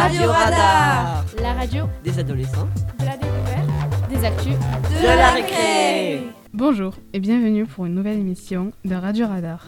Radio 0.00 0.30
Radar 0.32 1.26
La 1.42 1.52
radio 1.52 1.84
Des 2.02 2.18
adolescents 2.18 2.66
de 2.98 3.04
la 3.04 3.18
découverte, 3.18 4.08
des 4.08 4.24
actus, 4.24 4.54
de 4.54 5.06
la 5.06 5.30
récré 5.32 6.22
Bonjour 6.54 6.94
et 7.12 7.20
bienvenue 7.20 7.66
pour 7.66 7.84
une 7.84 7.96
nouvelle 7.96 8.18
émission 8.18 8.70
de 8.82 8.94
Radio 8.94 9.26
Radar, 9.26 9.66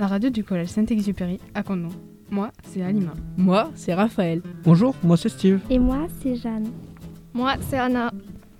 la 0.00 0.08
radio 0.08 0.30
du 0.30 0.42
collège 0.42 0.70
Saint-Exupéry 0.70 1.38
à 1.54 1.62
Condon. 1.62 1.90
Moi, 2.28 2.50
c'est 2.64 2.82
Alima. 2.82 3.12
Moi, 3.36 3.70
c'est 3.76 3.94
Raphaël. 3.94 4.42
Bonjour, 4.64 4.96
moi 5.04 5.16
c'est 5.16 5.28
Steve. 5.28 5.60
Et 5.70 5.78
moi, 5.78 6.08
c'est 6.20 6.34
Jeanne. 6.34 6.72
Moi, 7.32 7.54
c'est 7.70 7.78
Anna. 7.78 8.10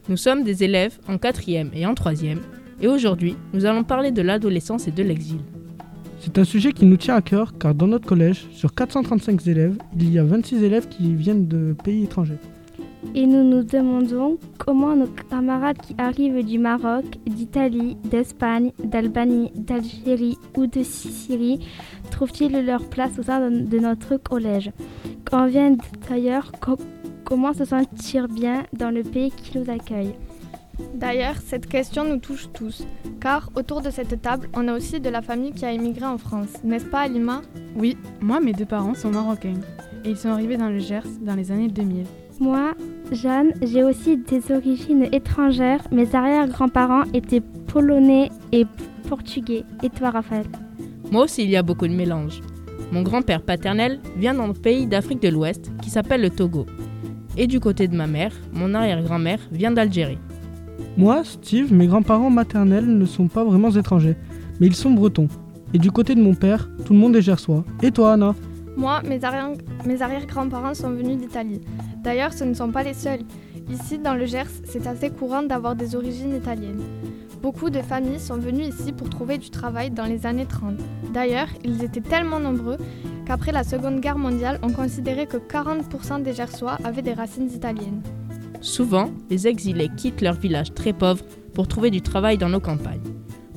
Nous 0.08 0.16
sommes 0.16 0.44
des 0.44 0.62
élèves 0.62 1.00
en 1.08 1.18
quatrième 1.18 1.72
et 1.74 1.84
en 1.84 1.94
troisième, 1.96 2.42
et 2.80 2.86
aujourd'hui, 2.86 3.36
nous 3.52 3.66
allons 3.66 3.82
parler 3.82 4.12
de 4.12 4.22
l'adolescence 4.22 4.86
et 4.86 4.92
de 4.92 5.02
l'exil. 5.02 5.40
C'est 6.20 6.38
un 6.38 6.44
sujet 6.44 6.72
qui 6.72 6.84
nous 6.84 6.96
tient 6.96 7.14
à 7.14 7.22
cœur 7.22 7.56
car 7.58 7.74
dans 7.74 7.86
notre 7.86 8.06
collège, 8.06 8.46
sur 8.52 8.74
435 8.74 9.46
élèves, 9.46 9.78
il 9.98 10.12
y 10.12 10.18
a 10.18 10.24
26 10.24 10.62
élèves 10.62 10.88
qui 10.88 11.14
viennent 11.14 11.46
de 11.46 11.74
pays 11.84 12.04
étrangers. 12.04 12.38
Et 13.14 13.26
nous 13.26 13.44
nous 13.44 13.62
demandons 13.62 14.38
comment 14.58 14.96
nos 14.96 15.06
camarades 15.06 15.78
qui 15.78 15.94
arrivent 15.98 16.44
du 16.44 16.58
Maroc, 16.58 17.04
d'Italie, 17.26 17.96
d'Espagne, 18.10 18.72
d'Albanie, 18.82 19.52
d'Algérie 19.54 20.36
ou 20.56 20.66
de 20.66 20.82
Sicile 20.82 21.58
trouvent-ils 22.10 22.64
leur 22.64 22.84
place 22.88 23.18
au 23.18 23.22
sein 23.22 23.50
de 23.50 23.78
notre 23.78 24.16
collège? 24.16 24.72
Quand 25.30 25.46
vient 25.46 25.76
d'ailleurs, 26.10 26.50
co- 26.60 26.78
comment 27.24 27.52
se 27.54 27.64
sentir 27.64 28.26
bien 28.28 28.64
dans 28.76 28.90
le 28.90 29.02
pays 29.02 29.30
qui 29.30 29.56
nous 29.58 29.70
accueille? 29.70 30.14
D'ailleurs, 30.94 31.36
cette 31.44 31.66
question 31.66 32.04
nous 32.04 32.18
touche 32.18 32.48
tous, 32.52 32.86
car 33.20 33.50
autour 33.56 33.82
de 33.82 33.90
cette 33.90 34.20
table, 34.20 34.48
on 34.54 34.68
a 34.68 34.76
aussi 34.76 35.00
de 35.00 35.08
la 35.08 35.22
famille 35.22 35.52
qui 35.52 35.64
a 35.64 35.72
émigré 35.72 36.06
en 36.06 36.18
France, 36.18 36.48
n'est-ce 36.64 36.84
pas 36.84 37.00
Alima? 37.00 37.42
Oui, 37.76 37.96
moi, 38.20 38.40
mes 38.40 38.52
deux 38.52 38.64
parents 38.64 38.94
sont 38.94 39.10
marocains 39.10 39.54
et 40.04 40.10
ils 40.10 40.16
sont 40.16 40.28
arrivés 40.28 40.56
dans 40.56 40.68
le 40.68 40.78
Gers 40.78 41.06
dans 41.20 41.34
les 41.34 41.50
années 41.50 41.68
2000. 41.68 42.04
Moi, 42.40 42.74
Jeanne, 43.10 43.52
j'ai 43.62 43.82
aussi 43.82 44.16
des 44.16 44.52
origines 44.52 45.08
étrangères. 45.12 45.82
Mes 45.90 46.14
arrière-grands-parents 46.14 47.02
étaient 47.12 47.40
polonais 47.40 48.30
et 48.52 48.64
portugais. 49.08 49.64
Et 49.82 49.90
toi, 49.90 50.10
Raphaël? 50.10 50.46
Moi 51.10 51.24
aussi, 51.24 51.42
il 51.42 51.50
y 51.50 51.56
a 51.56 51.62
beaucoup 51.62 51.88
de 51.88 51.92
mélanges. 51.92 52.40
Mon 52.92 53.02
grand-père 53.02 53.42
paternel 53.42 53.98
vient 54.16 54.34
d'un 54.34 54.52
pays 54.52 54.86
d'Afrique 54.86 55.20
de 55.20 55.28
l'Ouest 55.28 55.72
qui 55.82 55.90
s'appelle 55.90 56.22
le 56.22 56.30
Togo. 56.30 56.66
Et 57.36 57.46
du 57.46 57.60
côté 57.60 57.88
de 57.88 57.96
ma 57.96 58.06
mère, 58.06 58.32
mon 58.52 58.72
arrière-grand-mère 58.72 59.40
vient 59.50 59.72
d'Algérie. 59.72 60.18
Moi, 60.96 61.22
Steve, 61.24 61.72
mes 61.72 61.86
grands-parents 61.86 62.30
maternels 62.30 62.86
ne 62.86 63.04
sont 63.06 63.28
pas 63.28 63.44
vraiment 63.44 63.70
étrangers, 63.70 64.16
mais 64.60 64.66
ils 64.66 64.74
sont 64.74 64.90
bretons. 64.90 65.28
Et 65.74 65.78
du 65.78 65.90
côté 65.90 66.14
de 66.14 66.22
mon 66.22 66.34
père, 66.34 66.68
tout 66.84 66.92
le 66.92 66.98
monde 66.98 67.14
est 67.16 67.22
gersois. 67.22 67.64
Et 67.82 67.90
toi, 67.90 68.14
Anna? 68.14 68.34
Moi, 68.76 69.02
mes 69.06 69.22
arrière- 69.24 69.52
mes 69.84 70.00
arrière-grands-parents 70.02 70.74
sont 70.74 70.90
venus 70.90 71.18
d'Italie. 71.18 71.60
D'ailleurs, 72.02 72.32
ce 72.32 72.44
ne 72.44 72.54
sont 72.54 72.70
pas 72.70 72.82
les 72.84 72.94
seuls. 72.94 73.20
Ici, 73.70 73.98
dans 73.98 74.14
le 74.14 74.24
Gers, 74.24 74.46
c'est 74.64 74.86
assez 74.86 75.10
courant 75.10 75.42
d'avoir 75.42 75.76
des 75.76 75.94
origines 75.94 76.34
italiennes. 76.34 76.80
Beaucoup 77.42 77.70
de 77.70 77.80
familles 77.80 78.18
sont 78.18 78.36
venues 78.38 78.64
ici 78.64 78.92
pour 78.92 79.10
trouver 79.10 79.36
du 79.38 79.50
travail 79.50 79.90
dans 79.90 80.06
les 80.06 80.24
années 80.26 80.46
30. 80.46 80.78
D'ailleurs, 81.12 81.48
ils 81.64 81.84
étaient 81.84 82.00
tellement 82.00 82.40
nombreux 82.40 82.78
qu'après 83.26 83.52
la 83.52 83.62
Seconde 83.64 84.00
Guerre 84.00 84.18
mondiale, 84.18 84.58
on 84.62 84.70
considérait 84.70 85.26
que 85.26 85.36
40% 85.36 86.22
des 86.22 86.32
Gersois 86.32 86.78
avaient 86.82 87.02
des 87.02 87.12
racines 87.12 87.50
italiennes. 87.54 88.00
Souvent, 88.60 89.10
les 89.30 89.46
exilés 89.46 89.90
quittent 89.96 90.20
leur 90.20 90.34
village 90.34 90.74
très 90.74 90.92
pauvre 90.92 91.24
pour 91.54 91.68
trouver 91.68 91.90
du 91.90 92.00
travail 92.02 92.38
dans 92.38 92.48
nos 92.48 92.60
campagnes. 92.60 93.00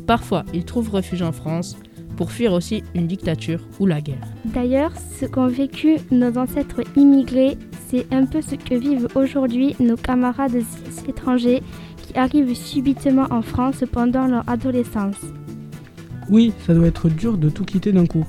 Parfois, 0.07 0.43
ils 0.53 0.65
trouvent 0.65 0.89
refuge 0.89 1.21
en 1.21 1.31
France 1.31 1.77
pour 2.17 2.31
fuir 2.31 2.53
aussi 2.53 2.83
une 2.93 3.07
dictature 3.07 3.61
ou 3.79 3.85
la 3.85 4.01
guerre. 4.01 4.27
D'ailleurs, 4.45 4.91
ce 5.19 5.25
qu'ont 5.25 5.47
vécu 5.47 5.97
nos 6.11 6.37
ancêtres 6.37 6.81
immigrés, 6.95 7.57
c'est 7.87 8.05
un 8.13 8.25
peu 8.25 8.41
ce 8.41 8.55
que 8.55 8.75
vivent 8.75 9.07
aujourd'hui 9.15 9.75
nos 9.79 9.97
camarades 9.97 10.61
étrangers 11.07 11.61
qui 11.97 12.17
arrivent 12.17 12.55
subitement 12.55 13.27
en 13.31 13.41
France 13.41 13.83
pendant 13.91 14.27
leur 14.27 14.47
adolescence. 14.47 15.17
Oui, 16.29 16.53
ça 16.65 16.73
doit 16.73 16.87
être 16.87 17.09
dur 17.09 17.37
de 17.37 17.49
tout 17.49 17.65
quitter 17.65 17.91
d'un 17.91 18.05
coup. 18.05 18.25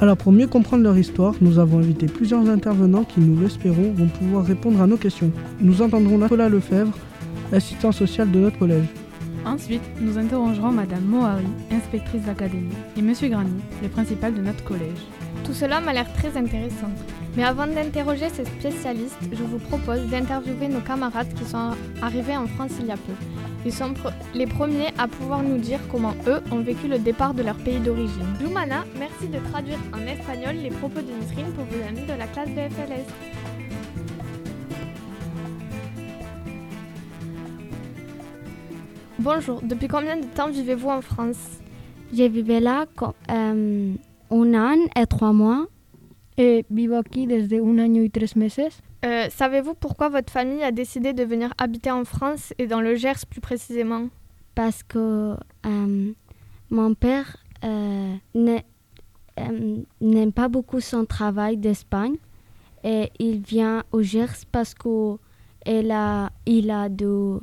Alors 0.00 0.16
pour 0.16 0.32
mieux 0.32 0.48
comprendre 0.48 0.82
leur 0.82 0.98
histoire, 0.98 1.34
nous 1.40 1.58
avons 1.58 1.78
invité 1.78 2.06
plusieurs 2.06 2.48
intervenants 2.48 3.04
qui, 3.04 3.20
nous 3.20 3.40
l'espérons, 3.40 3.92
vont 3.92 4.08
pouvoir 4.08 4.44
répondre 4.44 4.82
à 4.82 4.86
nos 4.86 4.96
questions. 4.96 5.30
Nous 5.60 5.82
entendrons 5.82 6.18
Nicolas 6.18 6.48
Lefebvre, 6.48 6.92
assistant 7.52 7.92
social 7.92 8.30
de 8.30 8.40
notre 8.40 8.58
collège. 8.58 8.86
Ensuite, 9.46 9.82
nous 10.00 10.18
interrogerons 10.18 10.72
Madame 10.72 11.04
Mohari, 11.04 11.44
inspectrice 11.70 12.22
d'académie, 12.22 12.74
et 12.96 13.02
Monsieur 13.02 13.28
Granier, 13.28 13.50
le 13.82 13.88
principal 13.88 14.34
de 14.34 14.40
notre 14.40 14.64
collège. 14.64 14.98
Tout 15.44 15.52
cela 15.52 15.80
m'a 15.80 15.92
l'air 15.92 16.12
très 16.14 16.36
intéressant. 16.36 16.90
Mais 17.36 17.42
avant 17.42 17.66
d'interroger 17.66 18.28
ces 18.28 18.44
spécialistes, 18.44 19.18
je 19.32 19.42
vous 19.42 19.58
propose 19.58 20.06
d'interviewer 20.08 20.68
nos 20.68 20.80
camarades 20.80 21.34
qui 21.34 21.44
sont 21.44 21.72
arrivés 22.00 22.36
en 22.36 22.46
France 22.46 22.72
il 22.78 22.86
y 22.86 22.92
a 22.92 22.96
peu. 22.96 23.12
Ils 23.66 23.72
sont 23.72 23.92
les 24.34 24.46
premiers 24.46 24.88
à 24.98 25.08
pouvoir 25.08 25.42
nous 25.42 25.58
dire 25.58 25.80
comment 25.90 26.14
eux 26.28 26.40
ont 26.52 26.60
vécu 26.60 26.86
le 26.86 26.98
départ 26.98 27.34
de 27.34 27.42
leur 27.42 27.56
pays 27.56 27.80
d'origine. 27.80 28.26
Lumana, 28.40 28.84
merci 29.00 29.26
de 29.26 29.38
traduire 29.50 29.78
en 29.92 30.06
espagnol 30.06 30.54
les 30.62 30.70
propos 30.70 31.00
de 31.00 31.10
Nisrine 31.10 31.52
pour 31.54 31.64
vos 31.64 31.82
amis 31.88 32.06
de 32.06 32.16
la 32.16 32.26
classe 32.28 32.50
de 32.50 32.60
FLS. 32.72 33.06
Bonjour, 39.18 39.60
depuis 39.62 39.88
combien 39.88 40.18
de 40.18 40.26
temps 40.26 40.50
vivez-vous 40.50 40.90
en 40.90 41.00
France? 41.00 41.58
J'ai 42.12 42.28
vécu 42.28 42.60
là 42.60 42.84
euh, 43.30 43.94
un 44.30 44.54
an 44.54 44.76
et 44.94 45.06
trois 45.06 45.32
mois. 45.32 45.66
Eh, 46.36 46.64
vivo 46.68 46.96
aquí 46.96 47.26
desde 47.26 47.60
un 47.60 47.78
año 47.78 48.02
y 48.02 48.10
tres 48.10 48.36
meses. 48.36 48.82
Euh, 49.04 49.28
Savez-vous 49.30 49.74
pourquoi 49.74 50.08
votre 50.08 50.32
famille 50.32 50.62
a 50.62 50.72
décidé 50.72 51.12
de 51.12 51.22
venir 51.22 51.52
habiter 51.58 51.90
en 51.90 52.04
France 52.04 52.52
et 52.58 52.66
dans 52.66 52.80
le 52.80 52.96
Gers 52.96 53.24
plus 53.28 53.40
précisément? 53.40 54.08
Parce 54.54 54.82
que 54.82 55.36
euh, 55.66 56.12
mon 56.70 56.94
père 56.94 57.36
euh, 57.64 58.14
euh, 58.36 59.76
n'aime 60.00 60.32
pas 60.32 60.48
beaucoup 60.48 60.80
son 60.80 61.04
travail 61.04 61.56
d'Espagne 61.56 62.16
et 62.82 63.10
il 63.18 63.40
vient 63.40 63.84
au 63.92 64.02
Gers 64.02 64.44
parce 64.50 64.74
que 64.74 65.16
il 65.66 65.90
a, 65.92 66.30
il 66.46 66.70
a 66.70 66.88
de, 66.88 67.40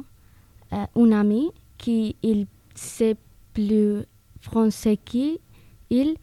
euh, 0.73 0.85
un 0.96 1.12
ami 1.12 1.52
qui 1.78 2.16
il 2.23 2.46
sait 2.75 3.16
plus 3.53 4.03
français 4.41 4.97
qu'il 4.97 5.38
il 5.90 6.16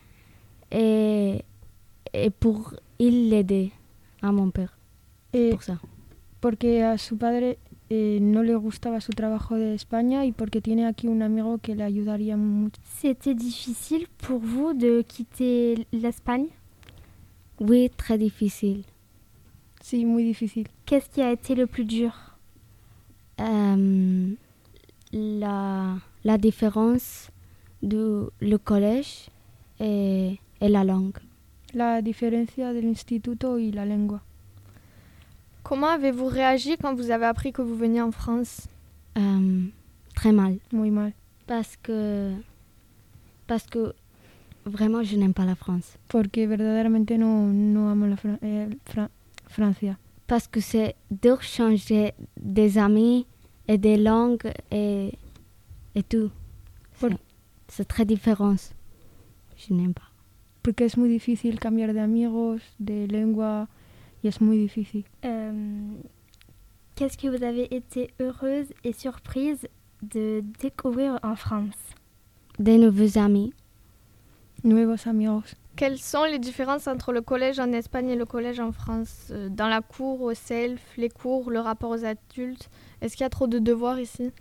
et, 0.70 1.42
et 2.12 2.30
pour 2.30 2.74
il 2.98 3.30
l'aider 3.30 3.72
à 4.22 4.32
mon 4.32 4.50
père 4.50 4.76
Eh, 5.32 5.50
pour 5.50 5.62
ça. 5.62 5.78
porque 6.40 6.82
a 6.82 6.96
su 6.98 7.16
padre 7.16 7.58
eh, 7.90 8.18
no 8.20 8.42
le 8.42 8.54
gustaba 8.56 9.00
su 9.00 9.12
trabajo 9.12 9.56
de 9.56 9.74
España 9.74 10.24
y 10.24 10.32
porque 10.32 10.60
tiene 10.60 10.86
aquí 10.86 11.06
un 11.08 11.22
amigo 11.22 11.58
que 11.58 11.74
le 11.74 11.84
ayudaría 11.84 12.36
mucho. 12.36 12.80
C'était 13.00 13.34
difficile 13.34 14.06
pour 14.18 14.40
vous 14.40 14.74
de 14.74 15.02
quitter 15.02 15.86
l'Espagne? 15.92 16.48
Oui, 17.60 17.90
très 17.96 18.18
difficile. 18.18 18.84
Sí, 19.80 20.04
muy 20.04 20.22
difícil. 20.24 20.68
Qu'est-ce 20.86 21.08
qui 21.10 21.22
a 21.22 21.30
été 21.32 21.54
le 21.54 21.66
plus 21.66 21.84
dur? 21.84 22.12
Euh, 23.40 24.34
la, 25.12 25.96
la 26.24 26.38
différence 26.38 27.30
de 27.82 28.30
le 28.40 28.58
collège 28.58 29.28
et, 29.80 30.38
et 30.60 30.68
la 30.68 30.84
langue. 30.84 31.16
La 31.74 32.00
diferencia 32.02 32.72
del 32.72 32.84
instituto 32.86 33.58
y 33.58 33.72
la 33.72 33.84
lengua. 33.84 34.22
Comment 35.62 35.88
avez-vous 35.90 36.26
réagi 36.28 36.76
quand 36.78 36.94
vous 36.94 37.10
avez 37.10 37.26
appris 37.26 37.52
que 37.52 37.60
vous 37.62 37.76
veniez 37.76 38.00
en 38.00 38.10
France? 38.10 38.68
Euh, 39.18 39.66
très 40.14 40.32
mal. 40.32 40.58
Muy 40.72 40.90
mal. 40.90 41.12
Parce 41.46 41.76
que, 41.76 42.32
parce 43.46 43.66
que 43.66 43.92
vraiment, 44.64 45.02
je 45.02 45.16
n'aime 45.16 45.34
pas 45.34 45.44
la 45.44 45.54
France. 45.56 45.98
Porque 46.08 46.46
verdaderamente 46.46 47.18
no, 47.18 47.46
no 47.52 47.90
amo 47.90 48.06
la 48.06 48.16
Fran- 48.16 48.38
eh, 48.42 48.68
Francia. 49.48 49.98
Parce 50.26 50.46
que 50.48 50.60
c'est 50.60 50.94
dur 51.10 51.42
changer 51.42 52.12
des 52.40 52.78
amis 52.78 53.26
et 53.66 53.76
des 53.78 53.96
langues 53.98 54.50
et, 54.70 55.12
et 55.94 56.02
tout. 56.02 56.30
C'est 57.68 57.86
très 57.86 58.06
différent. 58.06 58.56
Je 59.56 59.74
n'aime 59.74 59.92
pas. 59.92 60.07
Porque 60.62 60.84
es 60.84 60.96
muy 60.96 61.08
difícil 61.08 61.58
cambiar 61.60 61.92
de 61.92 62.00
amigos, 62.00 62.62
de 62.78 63.06
lengua 63.06 63.68
y 64.22 64.28
es 64.28 64.40
muy 64.40 64.58
difícil. 64.58 65.04
Euh, 65.24 65.96
Qu'est-ce 66.96 67.16
que 67.16 67.28
vous 67.28 67.44
avez 67.44 67.72
été 67.74 68.10
heureuse 68.20 68.72
et 68.82 68.92
surprise 68.92 69.68
de 70.02 70.42
découvrir 70.60 71.18
en 71.22 71.36
France? 71.36 71.76
Des 72.58 72.76
nouveaux 72.76 73.18
amis. 73.18 73.52
Nuevos 74.64 75.08
amigos. 75.08 75.54
Quelles 75.76 75.98
sont 75.98 76.24
les 76.24 76.40
différences 76.40 76.88
entre 76.88 77.12
le 77.12 77.20
collège 77.20 77.60
en 77.60 77.72
Espagne 77.72 78.08
et 78.08 78.16
le 78.16 78.24
collège 78.26 78.58
en 78.58 78.72
France? 78.72 79.28
Euh, 79.30 79.48
Dans 79.48 79.68
la 79.68 79.80
cour, 79.80 80.20
au 80.22 80.34
self, 80.34 80.80
les 80.96 81.08
cours, 81.08 81.52
le 81.52 81.60
rapport 81.60 81.90
aux 81.90 82.04
adultes? 82.04 82.68
Est-ce 83.00 83.16
qu'il 83.16 83.22
y 83.22 83.26
a 83.26 83.30
trop 83.30 83.46
de 83.46 83.60
devoirs 83.60 84.00
ici? 84.00 84.32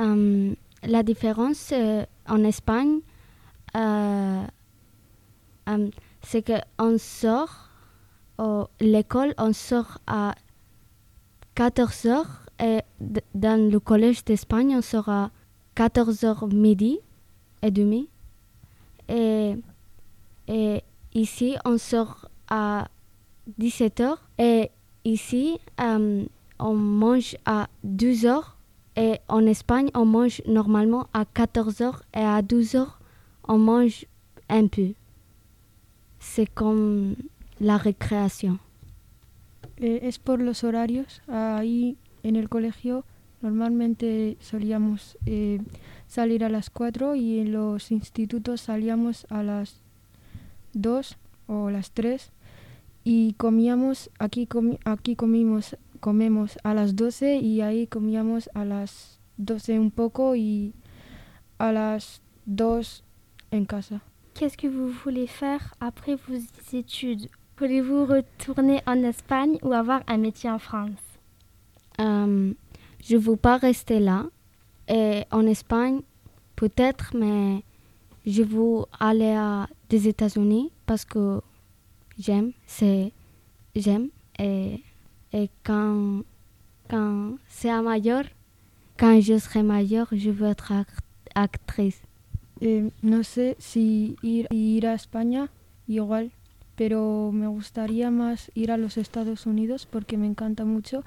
Euh, 0.00 0.52
la 0.82 1.02
différence 1.04 1.70
euh, 1.72 2.04
en 2.26 2.42
Espagne, 2.42 2.98
euh, 5.68 5.88
c'est 6.22 6.42
qu'on 6.44 6.98
sort 6.98 7.68
l'école, 8.80 9.34
on 9.38 9.52
sort 9.52 9.98
à 10.06 10.34
14 11.54 12.06
heures 12.06 12.46
et 12.58 12.80
d- 13.00 13.22
dans 13.34 13.70
le 13.70 13.78
collège 13.78 14.24
d'Espagne, 14.24 14.74
on 14.76 14.82
sort 14.82 15.08
à 15.08 15.30
14 15.74 16.24
heures 16.24 16.48
midi 16.48 16.98
et 17.62 17.70
demi. 17.70 18.08
Et, 19.08 19.54
ici, 21.14 21.56
on 21.64 21.78
sort 21.78 22.28
à 22.48 22.88
17 23.58 24.00
heures. 24.00 24.22
Et 24.38 24.70
ici, 25.04 25.58
euh, 25.80 26.24
on 26.58 26.74
mange 26.74 27.36
à 27.44 27.68
12 27.84 28.26
heures. 28.26 28.56
Et 28.96 29.18
en 29.28 29.46
Espagne, 29.46 29.90
on 29.94 30.04
mange 30.04 30.42
normalement 30.46 31.06
à 31.12 31.24
14 31.24 31.80
heures 31.80 32.02
et 32.14 32.20
à 32.20 32.42
12 32.42 32.74
heures, 32.74 32.98
on 33.48 33.58
mange 33.58 34.04
un 34.48 34.66
peu. 34.66 34.92
C'est 36.24 36.46
comme 36.46 37.16
la 37.60 37.76
récréation. 37.78 38.58
Eh, 39.78 40.00
es 40.04 40.18
por 40.18 40.40
los 40.40 40.62
horarios. 40.62 41.20
Ahí 41.26 41.96
en 42.22 42.36
el 42.36 42.48
colegio 42.48 43.04
normalmente 43.42 44.36
solíamos 44.40 45.18
eh, 45.26 45.60
salir 46.06 46.44
a 46.44 46.48
las 46.48 46.70
4 46.70 47.16
y 47.16 47.40
en 47.40 47.50
los 47.52 47.90
institutos 47.90 48.60
salíamos 48.60 49.26
a 49.30 49.42
las 49.42 49.80
2 50.74 51.16
o 51.48 51.70
las 51.70 51.90
3 51.90 52.30
y 53.04 53.32
comíamos, 53.32 54.10
aquí, 54.20 54.46
comi- 54.46 54.78
aquí 54.84 55.16
comimos, 55.16 55.76
comemos 55.98 56.56
a 56.62 56.72
las 56.72 56.94
12 56.94 57.38
y 57.38 57.60
ahí 57.62 57.88
comíamos 57.88 58.48
a 58.54 58.64
las 58.64 59.18
12 59.38 59.80
un 59.80 59.90
poco 59.90 60.36
y 60.36 60.72
a 61.58 61.72
las 61.72 62.22
2 62.46 63.02
en 63.50 63.64
casa. 63.64 64.02
Qu'est-ce 64.34 64.56
que 64.56 64.66
vous 64.66 64.88
voulez 64.88 65.26
faire 65.26 65.74
après 65.80 66.16
vos 66.16 66.38
études? 66.76 67.28
Voulez-vous 67.58 68.06
retourner 68.06 68.80
en 68.86 69.02
Espagne 69.04 69.58
ou 69.62 69.72
avoir 69.72 70.02
un 70.08 70.16
métier 70.16 70.50
en 70.50 70.58
France? 70.58 70.98
Euh, 72.00 72.52
je 73.04 73.16
ne 73.16 73.20
veux 73.20 73.36
pas 73.36 73.58
rester 73.58 74.00
là. 74.00 74.26
Et 74.88 75.22
en 75.30 75.46
Espagne, 75.46 76.00
peut-être, 76.56 77.14
mais 77.16 77.62
je 78.26 78.42
veux 78.42 78.84
aller 78.98 79.32
à 79.32 79.68
des 79.88 80.08
États-Unis 80.08 80.72
parce 80.86 81.04
que 81.04 81.40
j'aime, 82.18 82.52
c'est 82.66 83.12
j'aime. 83.76 84.08
Et, 84.38 84.82
et 85.32 85.50
quand, 85.62 86.22
quand 86.88 87.34
c'est 87.48 87.70
à 87.70 87.82
mayor, 87.82 88.24
quand 88.98 89.20
je 89.20 89.38
serai 89.38 89.62
mayor, 89.62 90.08
je 90.10 90.30
veux 90.30 90.48
être 90.48 90.72
act- 90.72 91.04
actrice. 91.34 92.00
Eh, 92.64 92.90
no 93.02 93.24
sé 93.24 93.56
si 93.58 94.14
ir, 94.22 94.46
ir 94.52 94.86
a 94.86 94.94
España, 94.94 95.50
igual, 95.88 96.30
pero 96.76 97.32
me 97.32 97.48
gustaría 97.48 98.10
más 98.12 98.52
ir 98.54 98.70
a 98.70 98.76
los 98.76 98.96
Estados 98.98 99.46
Unidos 99.46 99.84
porque 99.90 100.16
me 100.16 100.26
encanta 100.26 100.64
mucho 100.64 101.02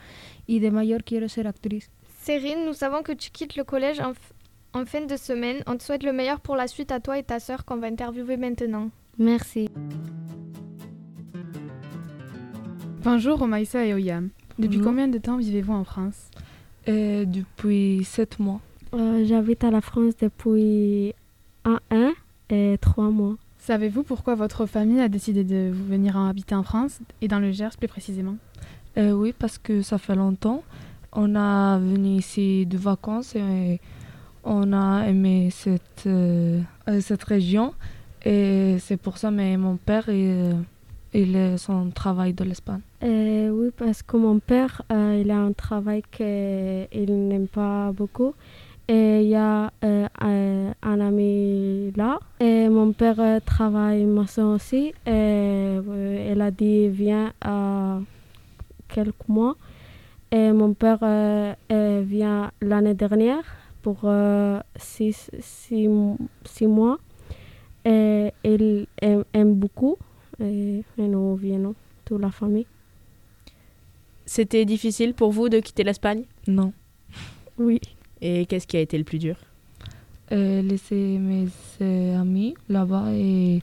y 0.48 0.60
de 0.60 0.69
mayor 0.72 1.06
quiero 1.06 1.30
ser 1.30 1.48
actriz. 1.48 1.90
Cyrine, 2.25 2.66
nous 2.66 2.74
savons 2.78 3.04
que 3.04 3.13
tu 3.16 3.30
quittes 3.31 3.56
le 3.56 3.63
collège 3.63 4.02
en, 4.02 4.13
en 4.74 4.86
fin 4.86 5.06
de 5.06 5.16
semaine. 5.16 5.63
On 5.66 5.78
te 5.78 5.84
souhaite 5.84 6.04
le 6.04 6.12
meilleur 6.12 6.42
pour 6.42 6.57
la 6.57 6.68
suite 6.68 6.92
à 6.92 7.00
toi 7.00 7.18
et 7.18 7.24
ta 7.24 7.40
sœur 7.40 7.63
qu'on 7.63 7.78
va 7.78 7.88
interviewer 7.88 8.36
maintenant. 8.36 8.90
Merci. 9.18 9.69
Bonjour 13.04 13.42
Omaïsa 13.42 13.86
et 13.86 13.94
Oyam. 13.94 14.30
Depuis 14.57 14.78
Bonjour. 14.78 14.84
combien 14.92 15.07
de 15.07 15.18
temps 15.19 15.38
vivez-vous 15.38 15.74
en 15.74 15.84
France? 15.84 16.30
Euh, 16.88 17.25
depuis 17.25 18.04
sept 18.04 18.40
mois. 18.40 18.60
Euh, 18.94 19.25
J'habite 19.25 19.63
à 19.63 19.72
la 19.72 19.81
France 19.81 20.16
depuis 20.19 21.13
un 21.66 21.80
an 21.92 22.12
et 22.50 22.78
trois 22.80 23.10
mois. 23.10 23.36
Savez-vous 23.58 24.04
pourquoi 24.04 24.36
votre 24.36 24.66
famille 24.68 25.02
a 25.02 25.10
décidé 25.10 25.44
de 25.44 25.72
vous 25.74 25.86
venir 25.86 26.16
en 26.16 26.28
habiter 26.28 26.56
en 26.56 26.64
France 26.64 27.00
et 27.22 27.28
dans 27.28 27.40
le 27.40 27.52
Gers 27.52 27.78
plus 27.80 27.88
précisément? 27.88 28.36
Euh, 28.98 29.12
oui, 29.12 29.34
parce 29.38 29.58
que 29.58 29.82
ça 29.82 29.98
fait 29.98 30.16
longtemps. 30.16 30.64
On 31.12 31.36
a 31.36 31.80
venu 31.80 32.18
ici 32.18 32.66
de 32.66 32.78
vacances 32.78 33.36
et 33.36 33.80
on 34.44 34.72
a 34.72 35.08
aimé 35.08 35.50
cette, 35.52 36.04
euh, 36.06 36.62
euh, 36.88 37.02
cette 37.02 37.24
région. 37.24 37.74
Et 38.24 38.78
c'est 38.80 38.98
pour 38.98 39.18
ça 39.18 39.32
mais 39.32 39.58
mon 39.58 39.78
père, 39.78 40.08
il, 40.10 40.56
il 41.14 41.36
est 41.36 41.58
son 41.58 41.90
travail 41.90 42.34
de 42.34 42.44
l'Espagne. 42.44 42.82
Et 43.02 43.50
oui, 43.50 43.70
parce 43.76 44.04
que 44.04 44.18
mon 44.18 44.40
père, 44.40 44.84
euh, 44.92 45.22
il 45.22 45.32
a 45.32 45.38
un 45.38 45.54
travail 45.54 46.04
qu'il 46.12 47.28
n'aime 47.28 47.48
pas 47.48 47.92
beaucoup. 47.92 48.34
Et 48.88 49.22
il 49.22 49.30
y 49.30 49.36
a 49.36 49.72
euh, 49.84 50.08
un, 50.22 50.74
un 50.84 51.00
ami 51.00 51.92
là. 51.96 52.20
Et 52.40 52.70
mon 52.70 52.92
père 52.94 53.20
euh, 53.20 53.40
travaille 53.44 54.06
maçon 54.06 54.54
aussi. 54.54 54.94
Et 55.06 55.10
euh, 55.10 56.32
elle 56.32 56.42
a 56.42 56.52
dit, 56.52 56.90
viens 56.90 57.34
à 57.42 58.00
quelques 58.88 59.28
mois. 59.28 59.56
Et 60.32 60.52
mon 60.52 60.74
père 60.74 61.00
euh, 61.02 61.54
euh, 61.72 62.04
vient 62.06 62.52
l'année 62.62 62.94
dernière 62.94 63.44
pour 63.82 64.02
euh, 64.04 64.60
six, 64.76 65.31
six, 65.40 65.90
six 66.44 66.68
mois. 66.68 67.00
Et 67.86 68.31
il 68.44 68.88
aime, 69.02 69.24
aime 69.34 69.56
beaucoup. 69.56 69.98
Et, 70.40 70.84
et 70.98 71.08
nous 71.08 71.36
venons, 71.36 71.74
toute 72.04 72.22
la 72.22 72.30
famille. 72.30 72.68
C'était 74.28 74.66
difficile 74.66 75.14
pour 75.14 75.31
vous 75.31 75.50
de 75.50 75.60
quitter 75.60 75.84
l'Espagne? 75.84 76.24
Non. 76.48 76.74
Oui. 77.58 77.80
Et 78.27 78.45
qu'est-ce 78.48 78.66
qui 78.66 78.75
a 78.75 78.80
été 78.80 78.98
le 78.98 79.04
plus 79.04 79.19
dur? 79.19 79.36
Euh, 80.31 80.63
laisser 80.63 81.19
mes 81.19 81.48
euh, 81.81 82.19
amis 82.19 82.56
là-bas 82.69 83.12
et 83.13 83.62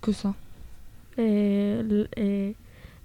que 0.00 0.12
ça. 0.12 0.34
Et, 1.18 1.80
et 2.16 2.54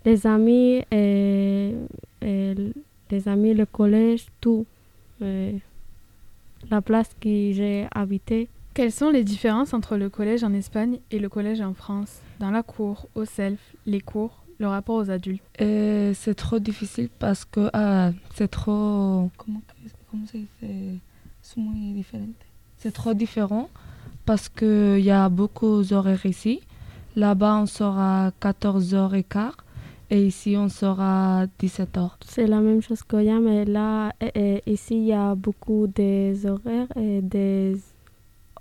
les 0.05 0.25
amis, 0.25 0.81
et, 0.91 1.73
et 2.21 2.55
les 3.11 3.27
amis, 3.27 3.53
le 3.53 3.65
collège, 3.65 4.27
tout. 4.39 4.65
Et 5.21 5.55
la 6.71 6.81
place 6.81 7.09
que 7.19 7.51
j'ai 7.51 7.87
habité. 7.91 8.47
Quelles 8.73 8.93
sont 8.93 9.09
les 9.09 9.25
différences 9.25 9.73
entre 9.73 9.97
le 9.97 10.09
collège 10.09 10.43
en 10.45 10.53
Espagne 10.53 10.99
et 11.11 11.19
le 11.19 11.27
collège 11.27 11.59
en 11.59 11.73
France? 11.73 12.21
Dans 12.39 12.51
la 12.51 12.63
cour, 12.63 13.09
au 13.15 13.25
self, 13.25 13.59
les 13.85 13.99
cours, 13.99 14.43
le 14.59 14.67
rapport 14.67 14.95
aux 14.95 15.09
adultes 15.09 15.43
Euh, 15.59 16.13
c'est 16.15 16.35
trop 16.35 16.59
difficile 16.59 17.09
parce 17.19 17.43
que 17.43 17.69
ah, 17.73 18.11
c'est 18.35 18.47
trop. 18.47 19.29
Comment, 19.37 19.61
que- 19.67 19.73
comment 20.09 20.23
dice? 20.33 20.47
C'est 21.41 21.57
muy 21.61 21.93
diferente. 21.93 22.35
C'est 22.77 22.91
trop 22.91 23.13
différent 23.13 23.69
parce 24.25 24.49
qu'il 24.49 24.99
y 24.99 25.11
a 25.11 25.29
beaucoup 25.29 25.81
d'horaires 25.83 26.25
ici. 26.25 26.59
Là-bas, 27.15 27.55
on 27.61 27.65
sort 27.65 27.97
à 27.97 28.31
14h15 28.41 29.53
et 30.09 30.25
ici, 30.25 30.55
on 30.57 30.69
sort 30.69 30.99
à 31.01 31.45
17h. 31.59 32.11
C'est 32.25 32.47
la 32.47 32.59
même 32.59 32.81
chose 32.81 33.03
que 33.03 33.17
là, 33.17 33.39
mais 33.39 33.65
là, 33.65 34.13
et- 34.21 34.61
et 34.67 34.71
ici, 34.71 34.95
il 34.95 35.05
y 35.07 35.13
a 35.13 35.33
beaucoup 35.35 35.87
des 35.87 36.45
horaires 36.45 36.87
et 36.95 37.21
des 37.21 37.77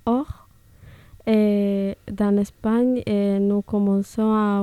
heures. 0.09 0.49
Et 1.27 1.97
dans 2.11 2.31
l'Espagne, 2.31 3.03
et 3.05 3.39
nous 3.41 3.61
commençons 3.63 4.33
à 4.33 4.63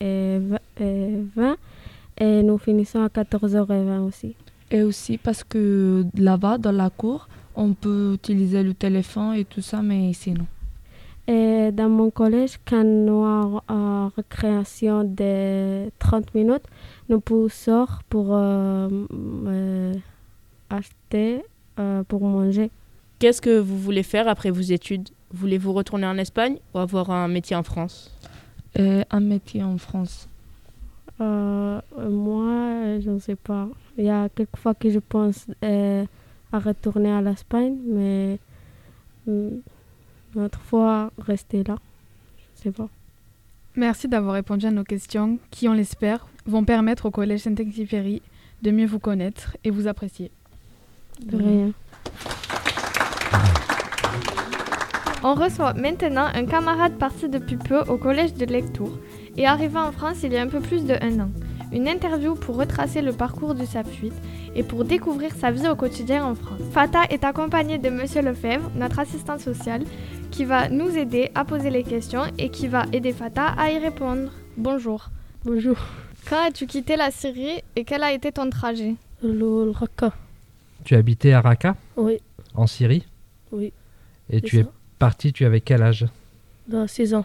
8h20 0.00 1.56
et 2.18 2.42
nous 2.42 2.58
finissons 2.58 3.02
à 3.04 3.08
14h20 3.08 4.00
aussi. 4.02 4.34
Et 4.72 4.82
aussi 4.82 5.18
parce 5.18 5.44
que 5.44 6.04
là-bas, 6.16 6.56
dans 6.56 6.72
la 6.72 6.88
cour, 6.88 7.28
on 7.54 7.74
peut 7.74 8.12
utiliser 8.14 8.62
le 8.62 8.72
téléphone 8.72 9.34
et 9.34 9.44
tout 9.44 9.60
ça, 9.60 9.82
mais 9.82 10.08
ici, 10.08 10.32
non. 10.32 10.46
Et 11.28 11.70
dans 11.72 11.90
mon 11.90 12.10
collège, 12.10 12.58
quand 12.66 12.82
nous 12.82 13.24
avons 13.24 13.60
une 13.68 14.10
récréation 14.16 15.04
de 15.04 15.90
30 15.98 16.34
minutes, 16.34 16.64
nous 17.10 17.20
pouvons 17.20 17.48
sortir 17.48 18.02
pour 18.08 18.28
euh, 18.30 18.88
euh, 19.46 19.94
acheter, 20.70 21.44
euh, 21.78 22.02
pour 22.02 22.22
manger. 22.22 22.70
Qu'est-ce 23.18 23.40
que 23.40 23.58
vous 23.58 23.78
voulez 23.78 24.02
faire 24.02 24.26
après 24.26 24.50
vos 24.50 24.62
études? 24.62 25.10
Voulez-vous 25.32 25.72
retourner 25.72 26.06
en 26.06 26.16
Espagne 26.16 26.56
ou 26.74 26.78
avoir 26.78 27.10
un 27.10 27.28
métier 27.28 27.54
en 27.54 27.62
France? 27.62 28.10
Un 28.76 29.20
métier 29.20 29.62
en 29.62 29.76
France. 29.76 30.28
Euh, 31.22 31.80
moi, 32.08 33.00
je 33.00 33.10
ne 33.10 33.18
sais 33.18 33.36
pas. 33.36 33.68
Il 33.96 34.04
y 34.04 34.10
a 34.10 34.28
quelques 34.28 34.56
fois 34.56 34.74
que 34.74 34.90
je 34.90 34.98
pense 34.98 35.46
euh, 35.62 36.04
à 36.52 36.58
retourner 36.58 37.12
à 37.12 37.20
l'Espagne, 37.20 37.76
mais 37.86 38.38
hum, 39.26 39.60
notre 40.34 40.60
fois, 40.60 41.10
rester 41.18 41.62
là. 41.62 41.76
Je 42.36 42.68
ne 42.68 42.72
sais 42.72 42.76
pas. 42.76 42.88
Merci 43.76 44.08
d'avoir 44.08 44.34
répondu 44.34 44.66
à 44.66 44.70
nos 44.70 44.84
questions 44.84 45.38
qui, 45.50 45.68
on 45.68 45.72
l'espère, 45.72 46.26
vont 46.46 46.64
permettre 46.64 47.06
au 47.06 47.10
Collège 47.10 47.40
Saint-Exupéry 47.40 48.20
de 48.62 48.70
mieux 48.70 48.86
vous 48.86 48.98
connaître 48.98 49.56
et 49.64 49.70
vous 49.70 49.88
apprécier. 49.88 50.30
De 51.24 51.36
rien. 51.36 51.72
On 55.24 55.34
reçoit 55.34 55.74
maintenant 55.74 56.28
un 56.34 56.46
camarade 56.46 56.98
parti 56.98 57.28
depuis 57.28 57.56
peu 57.56 57.80
au 57.82 57.96
collège 57.96 58.34
de 58.34 58.44
Lectour 58.44 58.98
et 59.36 59.46
arrivé 59.46 59.78
en 59.78 59.92
France 59.92 60.18
il 60.22 60.32
y 60.32 60.36
a 60.36 60.42
un 60.42 60.48
peu 60.48 60.60
plus 60.60 60.84
de 60.84 60.94
un 61.00 61.20
an. 61.20 61.30
Une 61.72 61.88
interview 61.88 62.34
pour 62.34 62.56
retracer 62.56 63.00
le 63.00 63.12
parcours 63.12 63.54
de 63.54 63.64
sa 63.64 63.82
fuite 63.82 64.12
et 64.54 64.62
pour 64.62 64.84
découvrir 64.84 65.32
sa 65.34 65.50
vie 65.50 65.66
au 65.68 65.74
quotidien 65.74 66.24
en 66.24 66.34
France. 66.34 66.60
Fata 66.72 67.04
est 67.08 67.24
accompagnée 67.24 67.78
de 67.78 67.88
Monsieur 67.88 68.20
Lefebvre, 68.20 68.70
notre 68.76 68.98
assistante 68.98 69.40
sociale, 69.40 69.82
qui 70.30 70.44
va 70.44 70.68
nous 70.68 70.90
aider 70.96 71.30
à 71.34 71.46
poser 71.46 71.70
les 71.70 71.82
questions 71.82 72.24
et 72.38 72.50
qui 72.50 72.68
va 72.68 72.84
aider 72.92 73.12
Fata 73.12 73.46
à 73.56 73.70
y 73.70 73.78
répondre. 73.78 74.30
Bonjour. 74.58 75.08
Bonjour. 75.44 75.76
Quand 76.28 76.46
as-tu 76.46 76.66
quitté 76.66 76.96
la 76.96 77.10
Syrie 77.10 77.62
et 77.74 77.84
quel 77.84 78.02
a 78.02 78.12
été 78.12 78.32
ton 78.32 78.50
trajet? 78.50 78.94
Le, 79.22 79.64
le 79.64 79.70
Raqqa. 79.70 80.12
Tu 80.84 80.94
habitais 80.94 81.32
à 81.32 81.40
Raqqa, 81.40 81.76
Oui, 81.96 82.18
en 82.54 82.66
Syrie? 82.66 83.06
Oui. 83.50 83.72
Et 84.28 84.40
tu 84.42 84.58
es 84.58 84.66
parti, 84.98 85.32
tu 85.32 85.44
avais 85.46 85.60
quel 85.60 85.82
âge? 85.82 86.06
Dans 86.68 86.86
6 86.86 87.14
ans. 87.14 87.24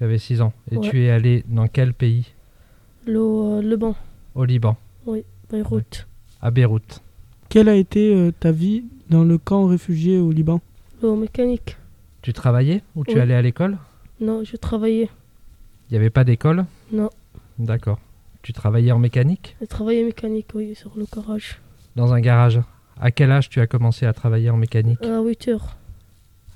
Tu 0.00 0.04
avais 0.04 0.16
6 0.18 0.40
ans. 0.40 0.54
Et 0.72 0.78
Ouais. 0.78 0.88
tu 0.88 1.02
es 1.04 1.10
allé 1.10 1.44
dans 1.46 1.66
quel 1.68 1.92
pays? 1.92 2.32
Le, 3.06 3.18
euh, 3.20 3.60
le 3.60 3.76
banc. 3.76 3.94
Au 4.34 4.46
Liban, 4.46 4.78
Beyrouth. 5.50 6.06
à 6.40 6.50
Beyrouth. 6.50 7.02
Quelle 7.50 7.68
a 7.68 7.74
été 7.74 8.14
euh, 8.14 8.30
ta 8.32 8.50
vie 8.50 8.84
dans 9.10 9.24
le 9.24 9.36
camp 9.36 9.66
réfugié 9.66 10.16
au 10.18 10.32
Liban? 10.32 10.62
Le 11.02 11.14
mécanique. 11.16 11.76
Tu 12.22 12.32
travaillais 12.32 12.80
ou 12.96 13.04
tu 13.04 13.16
Oui. 13.16 13.20
allais 13.20 13.34
à 13.34 13.42
l'école? 13.42 13.76
Non, 14.22 14.42
je 14.42 14.56
travaillais. 14.56 15.10
Il 15.90 15.92
n'y 15.92 15.98
avait 15.98 16.08
pas 16.08 16.24
d'école? 16.24 16.64
Non. 16.90 17.10
D'accord. 17.58 17.98
Tu 18.40 18.54
travaillais 18.54 18.92
en 18.92 18.98
mécanique? 18.98 19.54
Je 19.60 19.66
travaillais 19.66 20.02
mécanique, 20.04 20.46
oui, 20.54 20.74
sur 20.74 20.92
le 20.96 21.04
garage. 21.14 21.60
Dans 21.94 22.14
un 22.14 22.20
garage. 22.22 22.58
À 22.98 23.10
quel 23.10 23.30
âge 23.32 23.50
tu 23.50 23.60
as 23.60 23.66
commencé 23.66 24.06
à 24.06 24.14
travailler 24.14 24.48
en 24.48 24.56
mécanique? 24.56 25.02
À 25.04 25.20
8 25.20 25.48
heures. 25.48 25.76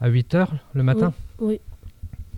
À 0.01 0.09
8 0.09 0.35
heures 0.35 0.55
le 0.73 0.83
matin? 0.83 1.13
Oui. 1.41 1.61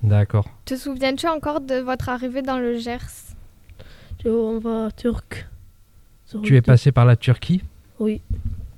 D'accord. 0.03 0.47
Te 0.65 0.77
souviens-tu 0.77 1.27
encore 1.29 1.61
de 1.61 1.77
votre 1.77 2.09
arrivée 2.09 2.43
dans 2.43 2.59
le 2.59 2.79
Gers? 2.79 3.01
Je- 4.23 4.29
on 4.29 4.59
va 4.59 4.87
à 4.87 4.91
Turc. 4.91 5.47
Tu 6.43 6.57
es 6.57 6.63
passé 6.63 6.91
par 6.93 7.05
la 7.05 7.17
Turquie, 7.17 7.63
Oui, 8.01 8.21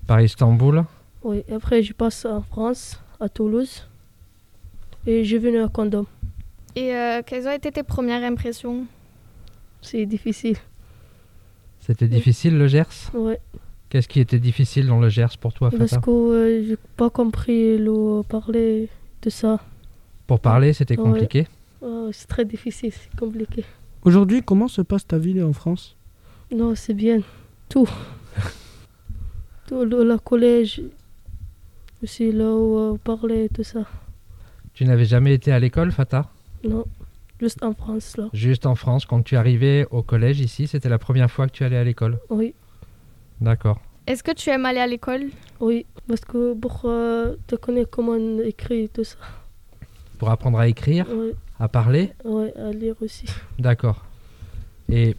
par 0.07 0.21
Istanbul? 0.21 0.85
oui. 1.25 1.43
Après, 1.53 1.83
je 1.83 1.93
passe 1.95 2.25
en 2.27 2.43
France, 2.43 3.01
à 3.21 3.29
Toulouse. 3.29 3.87
Et 5.07 5.25
je 5.25 5.37
venu 5.39 5.63
à 5.63 5.69
Condom. 5.69 6.05
Et 6.77 6.95
euh, 6.95 7.23
quelles 7.25 7.47
ont 7.49 7.53
été 7.53 7.73
tes 7.73 7.83
premières 7.83 8.23
impressions? 8.23 8.85
C'est 9.81 10.05
difficile. 10.05 10.57
C'était 11.81 12.09
difficile 12.09 12.59
le 12.59 12.69
Gers? 12.69 13.11
Ouais. 13.15 13.41
Qu'est-ce 13.89 14.09
qui 14.09 14.21
était 14.21 14.39
difficile 14.39 14.87
dans 14.87 15.01
le 15.01 15.09
Gers 15.09 15.39
pour 15.41 15.55
toi, 15.55 15.71
Parce 15.71 15.97
que 15.97 16.11
euh, 16.11 16.65
j'ai 16.69 16.77
pas 16.97 17.09
compris 17.09 17.79
le 17.79 18.23
parler 18.29 18.89
de 19.23 19.31
ça. 19.31 19.61
Pour 20.29 20.39
parler, 20.41 20.73
c'était 20.73 20.97
Ouais. 20.99 21.05
compliqué 21.05 21.47
Ah, 21.83 22.09
c'est 22.13 22.29
très 22.29 22.45
difficile, 22.45 22.93
c'est 22.93 23.19
compliqué. 23.19 23.65
Aujourd'hui, 24.05 24.43
comment 24.43 24.69
se 24.69 24.83
passe 24.83 25.07
ta 25.07 25.19
vie 25.19 25.43
en 25.43 25.53
France? 25.53 25.97
Non, 26.53 26.75
c'est 26.77 26.95
bien. 26.95 27.21
Tout. 27.69 27.89
tout 29.67 29.85
le, 29.85 30.05
le 30.05 30.19
collège. 30.19 30.83
Aussi 32.03 32.31
là 32.31 32.51
où 32.55 32.79
euh, 32.79 32.97
parler, 33.03 33.49
tout 33.53 33.65
ça. 33.65 33.81
Tu 34.75 34.85
n'avais 34.85 35.05
jamais 35.07 35.35
été 35.35 35.51
à 35.51 35.59
l'école, 35.59 35.91
Fata? 35.93 36.31
Non, 36.63 36.85
juste 37.41 37.63
en 37.65 37.73
France 37.75 38.17
là. 38.17 38.29
Juste 38.33 38.67
en 38.67 38.75
France, 38.77 39.05
quand 39.07 39.23
tu 39.23 39.37
arrivais 39.37 39.87
au 39.91 40.03
collège 40.03 40.41
ici, 40.41 40.67
c'était 40.69 40.89
la 40.89 40.99
première 40.99 41.31
fois 41.31 41.47
que 41.49 41.53
tu 41.53 41.65
allais 41.65 41.77
à 41.79 41.85
l'école? 41.85 42.19
Oui, 42.31 42.55
D'accord. 43.41 43.81
Est-ce 44.07 44.23
que 44.23 44.33
tu 44.33 44.51
aimes 44.51 44.67
aller 44.67 44.81
à 44.81 44.87
l'école? 44.87 45.27
Oui. 45.61 45.87
Parce 46.09 46.23
que 46.23 46.55
pour 46.55 46.83
euh, 46.85 47.37
te 47.47 47.57
connaître 47.57 47.91
comment 47.91 48.13
on 48.13 48.41
écrit 48.41 48.89
tout 48.89 49.05
ça. 49.05 49.17
Pour 50.19 50.31
apprendre 50.31 50.59
à 50.59 50.69
écrire, 50.69 51.07
à 51.61 51.69
parler 51.69 52.13
ouais, 52.25 52.53
à 52.57 52.71
lire 52.73 52.97
aussi. 53.01 53.27
D'accord. 53.59 54.05
Et 54.91 55.17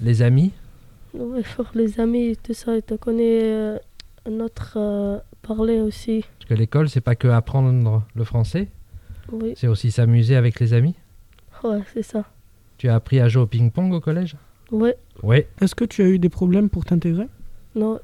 les 0.00 0.22
amis 0.22 0.52
Ouais, 1.12 1.42
pour 1.56 1.66
les 1.74 1.98
amis, 1.98 2.36
tout 2.40 2.54
ça, 2.54 2.76
et 2.76 2.82
te 2.82 2.94
connaître 2.94 3.24
euh, 3.44 3.78
notre 4.30 4.74
euh, 4.76 5.18
parler 5.42 5.80
aussi. 5.80 6.24
Parce 6.38 6.48
que 6.48 6.54
l'école, 6.54 6.88
c'est 6.88 7.00
pas 7.00 7.16
que 7.16 7.26
apprendre 7.26 8.04
le 8.14 8.24
français, 8.24 8.68
Oui, 9.32 9.54
c'est 9.56 9.66
aussi 9.66 9.90
s'amuser 9.90 10.36
avec 10.36 10.60
les 10.60 10.72
amis. 10.72 10.94
ouais, 11.64 11.80
c'est 11.92 12.04
ça. 12.04 12.24
Tu 12.78 12.88
as 12.88 12.94
appris 12.94 13.18
à 13.18 13.28
jouer 13.28 13.42
au 13.42 13.46
ping-pong 13.46 13.92
au 13.92 14.00
collège? 14.00 14.36
Ouais, 14.70 14.96
Oui. 15.24 15.42
Est-ce 15.60 15.74
que 15.74 15.84
tu 15.84 16.02
as 16.02 16.06
eu 16.06 16.20
des 16.20 16.28
problèmes 16.28 16.70
pour 16.70 16.84
t'intégrer? 16.84 17.26
Non, 17.74 17.98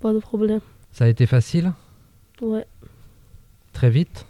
pas 0.00 0.12
de 0.12 0.18
problème. 0.18 0.60
Ça 0.92 1.06
a 1.06 1.08
été 1.08 1.24
facile? 1.24 1.72
Ouais, 2.42 2.66
Très 3.72 3.88
vite? 3.88 4.26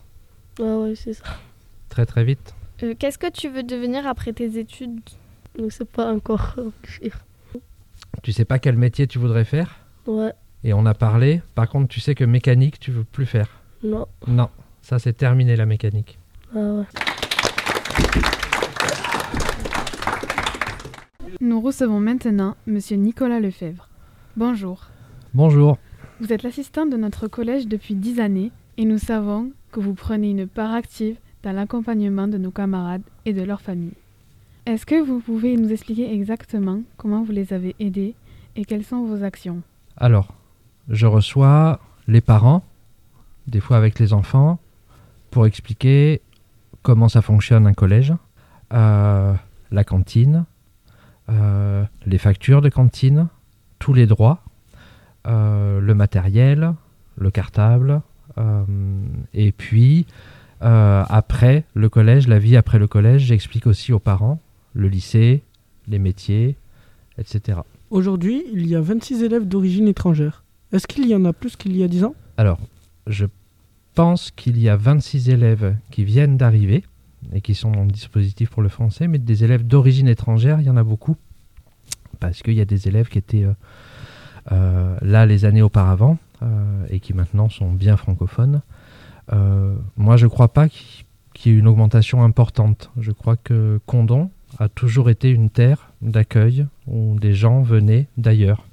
Ouais, 0.58 0.74
ouais, 0.76 0.94
c'est 0.94 1.12
ça. 1.14 1.24
Très 1.88 2.06
très 2.06 2.24
vite 2.24 2.54
Euh, 2.82 2.94
Qu'est-ce 2.98 3.18
que 3.18 3.30
tu 3.30 3.48
veux 3.48 3.62
devenir 3.62 4.06
après 4.06 4.32
tes 4.32 4.58
études? 4.58 5.00
Je 5.58 5.68
sais 5.68 5.84
pas 5.84 6.12
encore. 6.12 6.56
Tu 8.22 8.32
sais 8.32 8.44
pas 8.44 8.58
quel 8.58 8.76
métier 8.76 9.06
tu 9.06 9.18
voudrais 9.18 9.44
faire? 9.44 9.76
Ouais, 10.06 10.32
Et 10.64 10.72
on 10.72 10.84
a 10.86 10.94
parlé. 10.94 11.40
Par 11.54 11.68
contre, 11.68 11.88
tu 11.88 12.00
sais 12.00 12.14
que 12.14 12.24
mécanique, 12.24 12.78
tu 12.80 12.90
veux 12.90 13.04
plus 13.04 13.26
faire? 13.26 13.48
non, 13.82 14.06
Non, 14.26 14.48
ça 14.82 14.98
c'est 14.98 15.12
terminé 15.12 15.56
la 15.56 15.66
mécanique. 15.66 16.18
ah 16.54 16.58
ouais. 16.58 16.84
Nous 21.40 21.60
recevons 21.60 22.00
maintenant 22.00 22.56
Monsieur 22.66 22.96
Nicolas 22.96 23.40
Lefebvre. 23.40 23.88
Bonjour. 24.36 24.86
Bonjour. 25.34 25.78
Vous 26.20 26.32
êtes 26.32 26.42
l'assistant 26.42 26.86
de 26.86 26.96
notre 26.96 27.28
collège 27.28 27.66
depuis 27.66 27.94
10 27.94 28.20
années 28.20 28.52
et 28.78 28.84
nous 28.84 28.98
savons 28.98 29.50
que 29.74 29.80
vous 29.80 29.94
prenez 29.94 30.30
une 30.30 30.46
part 30.46 30.72
active 30.72 31.16
dans 31.42 31.50
l'accompagnement 31.50 32.28
de 32.28 32.38
nos 32.38 32.52
camarades 32.52 33.02
et 33.26 33.32
de 33.32 33.42
leurs 33.42 33.60
familles. 33.60 33.98
Est-ce 34.66 34.86
que 34.86 35.02
vous 35.02 35.18
pouvez 35.18 35.56
nous 35.56 35.72
expliquer 35.72 36.14
exactement 36.14 36.82
comment 36.96 37.24
vous 37.24 37.32
les 37.32 37.52
avez 37.52 37.74
aidés 37.80 38.14
et 38.54 38.64
quelles 38.64 38.84
sont 38.84 39.04
vos 39.04 39.24
actions? 39.24 39.62
Alors, 39.96 40.32
je 40.88 41.06
reçois 41.06 41.80
les 42.06 42.20
parents, 42.20 42.62
des 43.48 43.58
fois 43.58 43.76
avec 43.76 43.98
les 43.98 44.12
enfants, 44.12 44.60
pour 45.32 45.44
expliquer 45.44 46.20
comment 46.82 47.08
ça 47.08 47.20
fonctionne 47.20 47.66
un 47.66 47.74
collège, 47.74 48.14
euh, 48.72 49.34
la 49.72 49.82
cantine, 49.82 50.44
euh, 51.30 51.82
les 52.06 52.18
factures 52.18 52.62
de 52.62 52.68
cantine, 52.68 53.26
tous 53.80 53.92
les 53.92 54.06
droits, 54.06 54.38
euh, 55.26 55.80
le 55.80 55.94
matériel, 55.96 56.74
le 57.18 57.30
cartable, 57.32 58.02
et 59.34 59.52
puis 59.52 60.06
euh, 60.64 61.04
après 61.08 61.64
le 61.74 61.88
collège, 61.88 62.26
la 62.26 62.38
vie 62.38 62.56
après 62.56 62.78
le 62.78 62.86
collège, 62.86 63.22
j'explique 63.22 63.66
aussi 63.66 63.92
aux 63.92 63.98
parents 63.98 64.40
le 64.72 64.88
lycée, 64.88 65.42
les 65.88 65.98
métiers, 65.98 66.56
etc. 67.18 67.58
Aujourd'hui, 67.90 68.44
il 68.52 68.66
y 68.66 68.74
a 68.74 68.80
26 68.80 69.22
élèves 69.22 69.46
d'origine 69.46 69.86
étrangère. 69.88 70.42
Est-ce 70.72 70.86
qu'il 70.86 71.06
y 71.06 71.14
en 71.14 71.24
a 71.24 71.32
plus 71.32 71.56
qu'il 71.56 71.76
y 71.76 71.84
a 71.84 71.88
10 71.88 72.04
ans? 72.04 72.14
Alors, 72.36 72.58
je 73.06 73.26
pense 73.94 74.30
qu'il 74.30 74.58
y 74.58 74.68
a 74.68 74.76
26 74.76 75.28
élèves 75.28 75.76
qui 75.90 76.04
viennent 76.04 76.36
d'arriver 76.36 76.82
et 77.32 77.40
qui 77.40 77.54
sont 77.54 77.70
dans 77.70 77.84
le 77.84 77.90
dispositif 77.90 78.50
pour 78.50 78.62
le 78.62 78.68
français, 78.68 79.06
mais 79.06 79.18
des 79.18 79.44
élèves 79.44 79.66
d'origine 79.66 80.08
étrangère, 80.08 80.60
il 80.60 80.66
y 80.66 80.70
en 80.70 80.76
a 80.76 80.82
beaucoup. 80.82 81.16
Parce 82.20 82.42
qu'il 82.42 82.54
y 82.54 82.60
a 82.60 82.64
des 82.64 82.88
élèves 82.88 83.08
qui 83.08 83.18
étaient 83.18 83.44
euh, 83.44 83.52
euh, 84.50 84.96
là 85.02 85.26
les 85.26 85.44
années 85.44 85.62
auparavant 85.62 86.12
euh, 86.12 86.23
et 86.90 87.00
qui 87.00 87.14
maintenant 87.14 87.48
sont 87.48 87.72
bien 87.72 87.96
francophones. 87.96 88.60
Euh, 89.32 89.74
moi, 89.96 90.16
je 90.16 90.26
ne 90.26 90.30
crois 90.30 90.52
pas 90.52 90.68
qu'il 90.68 91.52
y 91.52 91.54
ait 91.54 91.58
une 91.58 91.68
augmentation 91.68 92.22
importante. 92.22 92.90
Je 92.98 93.12
crois 93.12 93.36
que 93.36 93.80
Condon 93.86 94.30
a 94.58 94.68
toujours 94.68 95.10
été 95.10 95.30
une 95.30 95.50
terre 95.50 95.92
d'accueil 96.02 96.66
où 96.86 97.18
des 97.18 97.34
gens 97.34 97.62
venaient 97.62 98.06
d'ailleurs. 98.16 98.64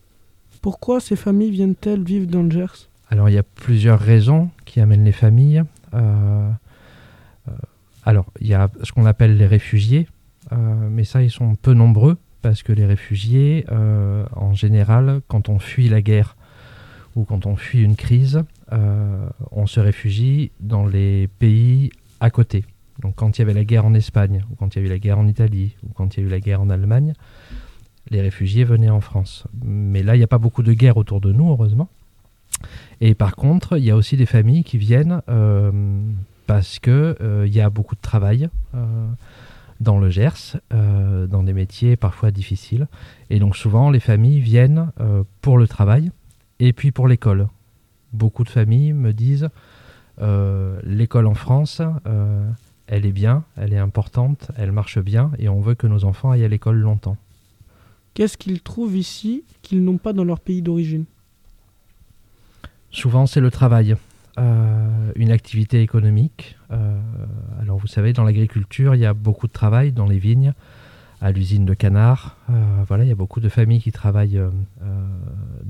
Pourquoi 0.61 0.99
ces 0.99 1.15
familles 1.15 1.51
viennent-elles 1.51 2.03
vivre 2.03 2.27
dans 2.27 2.43
le 2.43 2.51
Gers? 2.51 2.87
Alors 3.09 3.29
il 3.29 3.33
y 3.33 3.37
a 3.37 3.43
plusieurs 3.43 3.99
raisons 3.99 4.49
qui 4.65 4.79
amènent 4.79 5.03
les 5.03 5.11
familles. 5.11 5.63
Euh, 5.93 6.49
euh, 7.47 7.51
alors 8.05 8.25
il 8.39 8.47
y 8.47 8.53
a 8.53 8.69
ce 8.83 8.91
qu'on 8.91 9.05
appelle 9.05 9.37
les 9.37 9.47
réfugiés, 9.47 10.07
euh, 10.51 10.55
mais 10.89 11.03
ça 11.03 11.23
ils 11.23 11.31
sont 11.31 11.55
peu 11.55 11.73
nombreux 11.73 12.17
parce 12.41 12.63
que 12.63 12.73
les 12.73 12.85
réfugiés, 12.85 13.65
euh, 13.71 14.25
en 14.35 14.53
général, 14.53 15.21
quand 15.27 15.49
on 15.49 15.59
fuit 15.59 15.89
la 15.89 16.01
guerre 16.01 16.35
ou 17.15 17.23
quand 17.23 17.45
on 17.45 17.55
fuit 17.55 17.83
une 17.83 17.95
crise, 17.95 18.43
euh, 18.71 19.27
on 19.51 19.67
se 19.67 19.79
réfugie 19.79 20.51
dans 20.59 20.85
les 20.85 21.27
pays 21.39 21.91
à 22.19 22.29
côté. 22.29 22.65
Donc 23.01 23.15
quand 23.15 23.37
il 23.37 23.41
y 23.41 23.43
avait 23.43 23.53
la 23.53 23.65
guerre 23.65 23.85
en 23.85 23.93
Espagne, 23.93 24.45
ou 24.51 24.55
quand 24.55 24.75
il 24.75 24.79
y 24.79 24.81
a 24.83 24.85
eu 24.85 24.89
la 24.89 24.99
guerre 24.99 25.19
en 25.19 25.27
Italie, 25.27 25.75
ou 25.83 25.91
quand 25.93 26.15
il 26.15 26.21
y 26.21 26.23
a 26.23 26.27
eu 26.27 26.29
la 26.29 26.39
guerre 26.39 26.61
en 26.61 26.69
Allemagne, 26.69 27.13
les 28.09 28.21
réfugiés 28.21 28.63
venaient 28.63 28.89
en 28.89 29.01
France. 29.01 29.45
Mais 29.63 30.03
là, 30.03 30.15
il 30.15 30.19
n'y 30.19 30.23
a 30.23 30.27
pas 30.27 30.37
beaucoup 30.37 30.63
de 30.63 30.73
guerre 30.73 30.97
autour 30.97 31.21
de 31.21 31.31
nous, 31.31 31.49
heureusement. 31.49 31.89
Et 32.99 33.15
par 33.15 33.35
contre, 33.35 33.77
il 33.77 33.83
y 33.83 33.91
a 33.91 33.95
aussi 33.95 34.17
des 34.17 34.25
familles 34.25 34.63
qui 34.63 34.77
viennent 34.77 35.21
euh, 35.29 35.71
parce 36.47 36.79
que 36.79 37.17
euh, 37.21 37.47
y 37.47 37.61
a 37.61 37.69
beaucoup 37.69 37.95
de 37.95 38.01
travail 38.01 38.49
euh, 38.75 39.07
dans 39.79 39.97
le 39.97 40.09
Gers, 40.11 40.57
dans 40.69 41.41
des 41.41 41.53
métiers 41.53 41.95
parfois 41.95 42.29
difficiles. 42.29 42.87
Et 43.31 43.39
donc 43.39 43.55
souvent, 43.55 43.89
les 43.89 43.99
familles 43.99 44.39
viennent 44.39 44.91
pour 45.41 45.57
le 45.57 45.67
travail 45.67 46.11
et 46.61 46.73
puis 46.73 46.91
pour 46.91 47.07
l'école. 47.07 47.47
Beaucoup 48.13 48.43
de 48.43 48.49
familles 48.49 48.93
me 48.93 49.13
disent 49.13 49.49
euh, 50.21 50.79
l'école 50.83 51.25
en 51.25 51.33
France, 51.33 51.81
euh, 52.05 52.49
elle 52.85 53.05
est 53.05 53.11
bien, 53.11 53.43
elle 53.57 53.73
est 53.73 53.79
importante, 53.79 54.51
elle 54.55 54.71
marche 54.71 54.99
bien 54.99 55.31
et 55.39 55.49
on 55.49 55.59
veut 55.59 55.73
que 55.73 55.87
nos 55.87 56.05
enfants 56.05 56.29
aillent 56.29 56.45
à 56.45 56.47
l'école 56.47 56.77
longtemps. 56.77 57.17
Qu'est-ce 58.13 58.37
qu'ils 58.37 58.61
trouvent 58.61 58.95
ici 58.95 59.43
qu'ils 59.63 59.83
n'ont 59.83 59.97
pas 59.97 60.13
dans 60.13 60.23
leur 60.23 60.39
pays 60.39 60.61
d'origine? 60.61 61.05
Souvent, 62.91 63.25
c'est 63.25 63.41
le 63.41 63.51
travail. 63.51 63.95
une 64.37 65.31
activité 65.31 65.81
économique. 65.81 66.57
alors 67.61 67.77
vous 67.77 67.87
savez, 67.87 68.13
dans 68.13 68.23
l'agriculture, 68.23 68.95
il 68.95 69.01
y 69.01 69.05
a 69.05 69.13
beaucoup 69.13 69.47
de 69.47 69.53
travail 69.53 69.93
dans 69.93 70.07
les 70.07 70.19
vignes, 70.19 70.53
à 71.21 71.31
l'usine 71.31 71.65
de 71.65 71.73
canard. 71.73 72.37
voilà, 72.87 73.05
il 73.05 73.07
y 73.07 73.13
a 73.13 73.15
beaucoup 73.15 73.39
de 73.39 73.49
familles 73.49 73.81
qui 73.81 73.93
travaillent 73.93 74.41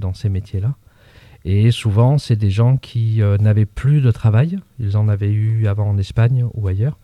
dans 0.01 0.13
ces 0.13 0.27
métiers-là. 0.27 0.75
Et 1.45 1.71
souvent, 1.71 2.17
c'est 2.17 2.35
des 2.35 2.51
gens 2.51 2.75
qui 2.75 3.21
n'avaient 3.39 3.65
plus 3.65 4.01
de 4.01 4.11
travail. 4.11 4.59
Ils 4.79 4.97
en 4.97 5.07
avaient 5.07 5.31
eu 5.31 5.67
avant 5.67 5.87
en 5.87 5.97
Espagne 5.97 6.45
ou 6.53 6.67
ailleurs. 6.67 6.99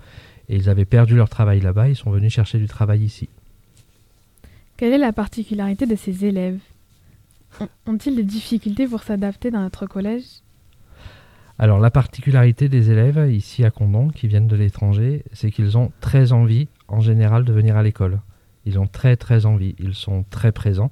Et 0.49 0.57
ils 0.57 0.69
avaient 0.69 0.85
perdu 0.85 1.15
leur 1.15 1.29
travail 1.29 1.61
là-bas. 1.61 1.87
Ils 1.87 1.95
sont 1.95 2.11
venus 2.11 2.33
chercher 2.33 2.59
du 2.59 2.67
travail 2.67 3.03
ici. 3.03 3.29
Quelle 4.75 4.93
est 4.93 4.97
la 4.97 5.13
particularité 5.13 5.85
de 5.85 5.95
ces 5.95 6.25
élèves? 6.25 6.59
Ont-ils 7.87 8.15
des 8.15 8.23
difficultés 8.23 8.87
pour 8.87 9.01
s'adapter 9.01 9.49
dans 9.49 9.61
notre 9.61 9.87
collège? 9.87 10.25
Alors 11.57 11.79
la 11.79 11.89
particularité 11.89 12.69
des 12.69 12.91
élèves 12.91 13.31
ici 13.31 13.63
à 13.63 13.71
Condon 13.71 14.09
qui 14.09 14.27
viennent 14.27 14.47
de 14.47 14.55
l'étranger, 14.55 15.23
c'est 15.33 15.49
qu'ils 15.49 15.75
ont 15.75 15.91
très 16.01 16.31
envie 16.31 16.67
en 16.87 17.01
général 17.01 17.45
de 17.45 17.51
venir 17.51 17.75
à 17.75 17.81
l'école. 17.81 18.19
Ils 18.65 18.77
ont 18.77 18.85
très 18.85 19.15
très 19.15 19.47
envie, 19.47 19.73
ils 19.79 19.95
sont 19.95 20.23
très 20.29 20.51
présents, 20.51 20.91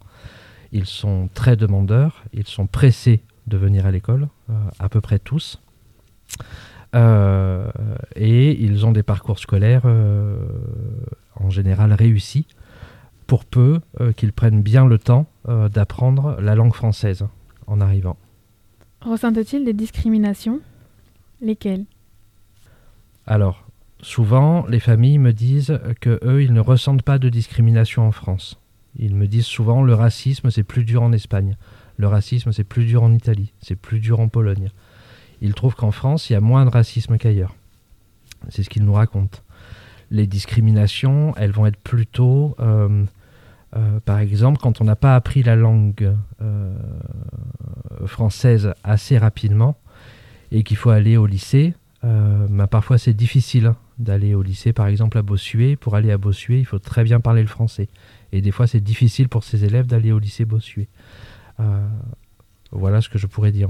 ils 0.71 0.85
sont 0.85 1.29
très 1.33 1.55
demandeurs, 1.55 2.23
ils 2.33 2.47
sont 2.47 2.67
pressés 2.67 3.23
de 3.47 3.57
venir 3.57 3.85
à 3.85 3.91
l'école, 3.91 4.27
euh, 4.49 4.53
à 4.79 4.89
peu 4.89 5.01
près 5.01 5.19
tous. 5.19 5.61
Euh, 6.95 7.69
et 8.15 8.51
ils 8.63 8.85
ont 8.85 8.91
des 8.91 9.03
parcours 9.03 9.39
scolaires 9.39 9.81
euh, 9.85 10.37
en 11.35 11.49
général 11.49 11.91
réussis 11.91 12.47
pour 13.27 13.43
peu 13.43 13.81
euh, 13.99 14.13
qu'ils 14.13 14.31
prennent 14.31 14.61
bien 14.61 14.85
le 14.85 14.97
temps 14.97 15.27
d'apprendre 15.47 16.37
la 16.41 16.55
langue 16.55 16.73
française 16.73 17.27
en 17.67 17.79
arrivant. 17.79 18.17
Ressentent-ils 19.01 19.63
des 19.63 19.73
discriminations? 19.73 20.59
Lesquelles? 21.39 21.85
Alors, 23.27 23.67
souvent, 24.01 24.65
les 24.67 24.79
familles 24.79 25.19
me 25.19 25.33
disent 25.33 25.79
que 26.01 26.19
eux, 26.23 26.41
ils 26.41 26.53
ne 26.53 26.61
ressentent 26.61 27.03
pas 27.03 27.19
de 27.19 27.29
discrimination 27.29 28.07
en 28.07 28.11
France. 28.11 28.59
Ils 28.97 29.15
me 29.15 29.27
disent 29.27 29.45
souvent 29.45 29.83
le 29.83 29.93
racisme, 29.93 30.49
c'est 30.49 30.63
plus 30.63 30.83
dur 30.83 31.03
en 31.03 31.11
Espagne. 31.11 31.57
Le 31.97 32.07
racisme, 32.07 32.51
c'est 32.51 32.63
plus 32.63 32.85
dur 32.85 33.03
en 33.03 33.13
Italie. 33.13 33.53
C'est 33.61 33.75
plus 33.75 33.99
dur 33.99 34.19
en 34.19 34.27
Pologne. 34.27 34.69
Ils 35.41 35.53
trouvent 35.53 35.75
qu'en 35.75 35.91
France, 35.91 36.29
il 36.29 36.33
y 36.33 36.35
a 36.35 36.41
moins 36.41 36.65
de 36.65 36.69
racisme 36.69 37.17
qu'ailleurs. 37.17 37.55
C'est 38.49 38.63
ce 38.63 38.69
qu'ils 38.69 38.85
nous 38.85 38.93
racontent. 38.93 39.39
Les 40.11 40.27
discriminations, 40.27 41.33
elles 41.37 41.51
vont 41.51 41.65
être 41.65 41.79
plutôt 41.79 42.55
euh, 42.59 43.05
euh, 43.75 43.99
par 43.99 44.19
exemple, 44.19 44.59
quand 44.61 44.81
on 44.81 44.85
n'a 44.85 44.95
pas 44.95 45.15
appris 45.15 45.43
la 45.43 45.55
langue 45.55 46.13
euh, 46.41 46.73
française 48.05 48.73
assez 48.83 49.17
rapidement 49.17 49.75
et 50.51 50.63
qu'il 50.63 50.77
faut 50.77 50.91
aller 50.91 51.17
au 51.17 51.25
lycée, 51.25 51.73
bah, 52.03 52.67
parfois 52.67 52.99
c'est 52.99 53.15
difficile 53.15 53.73
d'aller 53.97 54.35
au 54.35 54.43
lycée, 54.43 54.73
par 54.73 54.85
exemple 54.85 55.17
à 55.17 55.23
Bossuet. 55.23 55.75
Pour 55.75 55.95
aller 55.95 56.11
à 56.11 56.19
Bossuet, 56.19 56.59
il 56.59 56.65
faut 56.65 56.77
très 56.77 57.03
bien 57.03 57.19
parler 57.19 57.41
le 57.41 57.47
français. 57.47 57.89
Et 58.31 58.41
des 58.41 58.51
fois, 58.51 58.67
c'est 58.67 58.81
difficile 58.81 59.29
pour 59.29 59.43
ces 59.43 59.65
élèves 59.65 59.87
d'aller 59.87 60.11
au 60.11 60.19
lycée 60.19 60.45
Bossuet. 60.45 60.87
voilà 62.71 63.01
ce 63.01 63.09
que 63.09 63.17
je 63.17 63.27
pourrais 63.27 63.51
dire. 63.51 63.69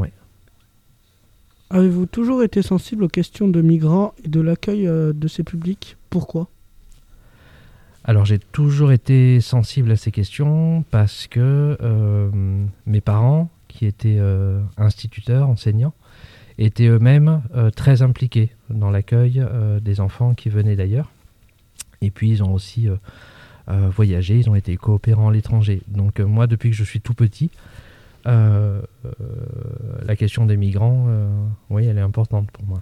Avez-vous 1.69 2.05
toujours 2.05 2.43
été 2.43 2.61
sensible 2.61 3.03
aux 3.03 3.09
questions 3.09 3.47
de 3.47 3.61
migrants 3.61 4.13
et 4.23 4.27
de 4.27 4.41
l'accueil 4.41 4.85
de 4.85 5.27
ces 5.27 5.43
publics? 5.43 5.97
Pourquoi? 6.09 6.47
Alors 8.07 8.23
j'ai 8.23 8.37
toujours 8.37 8.91
été 8.91 9.41
sensible 9.41 9.91
à 9.91 9.95
ces 9.95 10.11
questions 10.11 10.85
parce 10.91 11.25
que 11.25 11.75
euh, 11.81 12.29
mes 12.85 13.01
parents, 13.01 13.49
qui 13.67 13.87
étaient 13.87 14.17
euh, 14.19 14.61
instituteurs, 14.77 15.49
enseignants, 15.49 15.93
étaient 16.59 16.85
eux-mêmes 16.85 17.41
euh, 17.55 17.71
très 17.71 18.03
impliqués 18.03 18.51
dans 18.69 18.91
l'accueil 18.91 19.43
des 19.81 19.99
enfants 19.99 20.35
qui 20.35 20.49
venaient 20.49 20.75
d'ailleurs. 20.75 21.09
Et 22.01 22.11
puis 22.11 22.29
ils 22.29 22.43
ont 22.43 22.53
aussi 22.53 22.87
voyagé, 23.67 24.37
ils 24.37 24.49
ont 24.49 24.55
été 24.55 24.75
coopérants 24.77 25.29
à 25.29 25.33
l'étranger. 25.33 25.81
Donc 25.87 26.19
moi, 26.19 26.47
depuis 26.47 26.69
que 26.69 26.75
je 26.75 26.83
suis 26.83 27.01
tout 27.01 27.13
petit, 27.13 27.49
la 28.25 28.81
question 30.17 30.45
des 30.45 30.57
migrants, 30.57 31.07
oui, 31.69 31.85
elle 31.85 31.97
est 31.97 32.01
importante 32.01 32.51
pour 32.51 32.65
moi. 32.65 32.81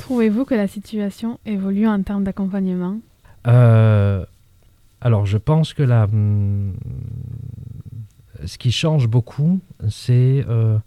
Trouvez-vous 0.00 0.46
que 0.46 0.54
la 0.54 0.66
situation 0.66 1.38
évolue 1.44 1.86
en 1.86 2.02
termes 2.02 2.24
d'accompagnement? 2.24 2.98
Euh, 3.46 4.24
alors, 5.02 5.26
je 5.26 5.36
pense 5.36 5.74
que 5.74 5.82
la, 5.82 6.04
hum, 6.04 6.72
ce 8.44 8.56
qui 8.56 8.72
change 8.72 9.08
beaucoup, 9.08 9.60
c'est 9.90 10.44
euh, 10.48 10.78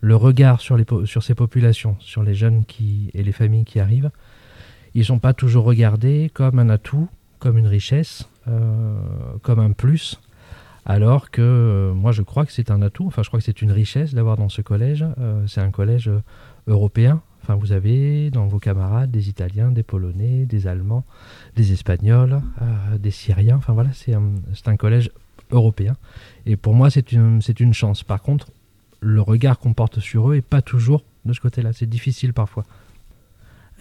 le 0.00 0.16
regard 0.16 0.62
sur, 0.62 0.78
les, 0.78 0.86
sur 1.04 1.22
ces 1.22 1.34
populations, 1.34 1.96
sur 2.00 2.22
les 2.22 2.34
jeunes 2.34 2.64
qui, 2.64 3.10
et 3.12 3.22
les 3.22 3.32
familles 3.32 3.66
qui 3.66 3.78
arrivent. 3.78 4.10
Ils 4.94 5.00
ne 5.00 5.06
sont 5.06 5.18
pas 5.18 5.34
toujours 5.34 5.64
regardés 5.64 6.30
comme 6.32 6.58
un 6.58 6.70
atout, 6.70 7.08
comme 7.42 7.58
une 7.58 7.66
richesse, 7.66 8.28
euh, 8.48 8.94
comme 9.42 9.58
un 9.58 9.72
plus, 9.72 10.20
alors 10.86 11.30
que 11.30 11.92
moi 11.94 12.12
je 12.12 12.22
crois 12.22 12.46
que 12.46 12.52
c'est 12.52 12.70
un 12.70 12.82
atout, 12.82 13.06
enfin 13.06 13.22
je 13.22 13.28
crois 13.28 13.40
que 13.40 13.44
c'est 13.44 13.62
une 13.62 13.72
richesse 13.72 14.14
d'avoir 14.14 14.36
dans 14.36 14.48
ce 14.48 14.62
collège. 14.62 15.04
c'est 15.46 15.60
un 15.60 15.70
collège 15.70 16.10
européen, 16.66 17.20
Enfin, 17.42 17.56
vous 17.56 17.72
avez 17.72 18.30
dans 18.30 18.46
vos 18.46 18.60
camarades 18.60 19.10
des 19.10 19.28
Italiens, 19.28 19.72
des 19.72 19.82
Polonais, 19.82 20.46
des 20.46 20.68
Allemands, 20.68 21.04
des 21.56 21.72
Espagnols, 21.72 22.40
euh, 22.60 22.98
des 22.98 23.10
Syriens. 23.10 23.56
Enfin 23.56 23.72
voilà, 23.72 23.90
c'est 23.92 24.14
un, 24.14 24.34
un, 24.66 24.76
collège 24.76 25.10
européen. 25.50 25.96
Et 26.46 26.56
pour 26.56 26.74
moi, 26.74 26.88
c'est 26.88 27.10
une, 27.10 27.40
une 27.58 27.74
chance. 27.74 28.04
Par 28.04 28.22
contre, 28.22 28.52
le 29.00 29.20
regard 29.20 29.58
qu'on 29.58 29.74
porte 29.74 29.98
sur 29.98 30.30
eux 30.30 30.36
n'est 30.36 30.40
pas 30.40 30.62
toujours 30.62 31.02
de 31.24 31.32
ce 31.32 31.40
côté-là. 31.40 31.72
C'est 31.72 31.88
difficile 31.88 32.32
parfois. 32.32 32.64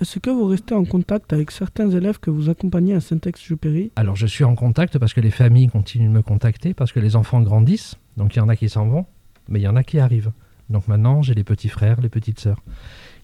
Est-ce 0.02 0.18
que 0.18 0.32
vous 0.32 0.48
restez 0.48 0.74
en 0.74 0.84
contact 0.84 1.32
avec 1.32 1.52
certains 1.52 1.88
élèves 1.92 2.20
que 2.20 2.32
vous 2.32 2.50
accompagnez 2.50 2.96
à 2.96 3.02
Saint-Exupéry? 3.02 3.92
Alors 3.96 4.16
je 4.16 4.26
suis 4.26 4.44
en 4.44 4.56
contact 4.56 4.98
parce 4.98 5.14
que 5.14 5.22
les 5.22 5.30
familles 5.30 5.68
continuent 5.68 6.08
de 6.08 6.14
me 6.14 6.24
contacter, 6.24 6.74
parce 6.74 6.92
que 6.92 7.00
les 7.00 7.16
enfants 7.16 7.40
grandissent. 7.42 7.98
Donc 8.18 8.36
il 8.36 8.40
y 8.40 8.42
en 8.42 8.50
a 8.50 8.56
qui 8.56 8.68
s'en 8.68 8.88
vont, 8.88 9.06
mais 9.48 9.60
il 9.60 9.62
y 9.62 9.68
en 9.68 9.76
a 9.76 9.84
qui 9.84 10.00
arrivent. 10.00 10.32
Donc 10.72 10.88
maintenant, 10.88 11.22
j'ai 11.22 11.36
les 11.36 11.44
petits 11.44 11.70
frères, 11.70 12.02
les 12.02 12.10
petites 12.10 12.40
sœurs 12.40 12.64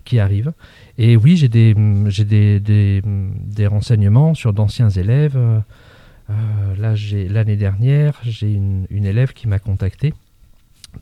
qui 0.05 0.19
arrivent. 0.19 0.53
Et 0.99 1.17
oui, 1.17 1.35
j'ai 1.35 1.49
des, 1.49 1.73
des, 1.73 2.59
des, 2.59 3.01
des, 3.01 3.67
renseignements 3.67 4.35
sur 4.35 4.53
d'anciens 4.53 4.91
élèves. 4.91 5.35
Euh, 5.35 6.75
là, 6.77 6.93
l'année 7.27 7.55
dernière, 7.55 8.19
j'ai 8.21 8.53
une, 8.53 8.85
une 8.91 9.05
élève 9.05 9.33
qui 9.33 9.47
m'a 9.47 9.57
contacté 9.57 10.13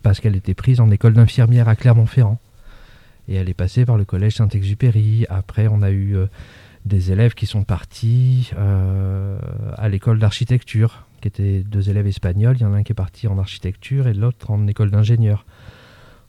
parce 0.04 0.22
qu'elle 0.22 0.38
était 0.38 0.54
prise 0.54 0.80
en 0.80 0.90
école 0.90 1.14
d'infirmière 1.14 1.68
à 1.68 1.76
Clermont-Ferrand. 1.76 2.40
Et 3.28 3.36
elle 3.36 3.50
est 3.50 3.56
passée 3.56 3.86
par 3.86 3.98
le 3.98 4.06
collège 4.06 4.36
Saint-Exupéry. 4.36 5.26
Après, 5.30 5.68
on 5.68 5.82
a 5.82 5.90
eu 5.90 6.16
euh, 6.16 6.28
des 6.86 7.12
élèves 7.12 7.34
qui 7.34 7.46
sont 7.46 7.64
partis 7.64 8.52
euh, 8.58 9.40
à 9.76 9.90
l'école 9.90 10.20
d'architecture, 10.20 11.06
qui 11.22 11.28
étaient 11.28 11.64
deux 11.64 11.90
élèves 11.90 12.08
espagnols. 12.08 12.56
Il 12.58 12.62
y 12.62 12.66
en 12.66 12.74
a 12.74 12.78
un 12.78 12.84
qui 12.84 12.92
est 12.92 12.96
parti 12.96 13.28
en 13.28 13.38
architecture 13.38 14.08
et 14.08 14.14
l'autre 14.14 14.52
en 14.52 14.68
école 14.68 14.92
d'ingénieur. 14.92 15.46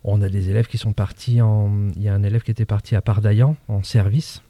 On 0.05 0.23
a 0.23 0.29
des 0.29 0.51
élèves 0.51 0.67
qui 0.67 0.79
sont 0.79 0.93
partis 0.93 1.43
en. 1.43 1.89
Il 1.97 2.03
y 2.03 2.09
a 2.09 2.15
un 2.15 2.23
élève 2.23 2.43
qui 2.43 2.51
était 2.51 2.65
parti 2.65 2.97
à 2.97 3.03
Pardaillan 3.03 3.57
en 3.69 3.83
service 3.83 4.43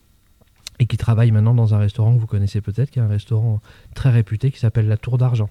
et 0.79 0.87
qui 0.87 0.97
travaille 0.97 1.31
maintenant 1.31 1.55
dans 1.55 1.75
un 1.75 1.79
restaurant 1.79 2.15
que 2.15 2.21
vous 2.21 2.27
connaissez 2.27 2.61
peut-être, 2.61 2.91
qui 2.91 2.99
est 2.99 3.03
un 3.03 3.09
restaurant 3.09 3.61
très 3.95 4.11
réputé 4.11 4.51
qui 4.51 4.59
s'appelle 4.59 4.87
la 4.87 4.99
Tour 4.99 5.19
d'Argent. 5.19 5.49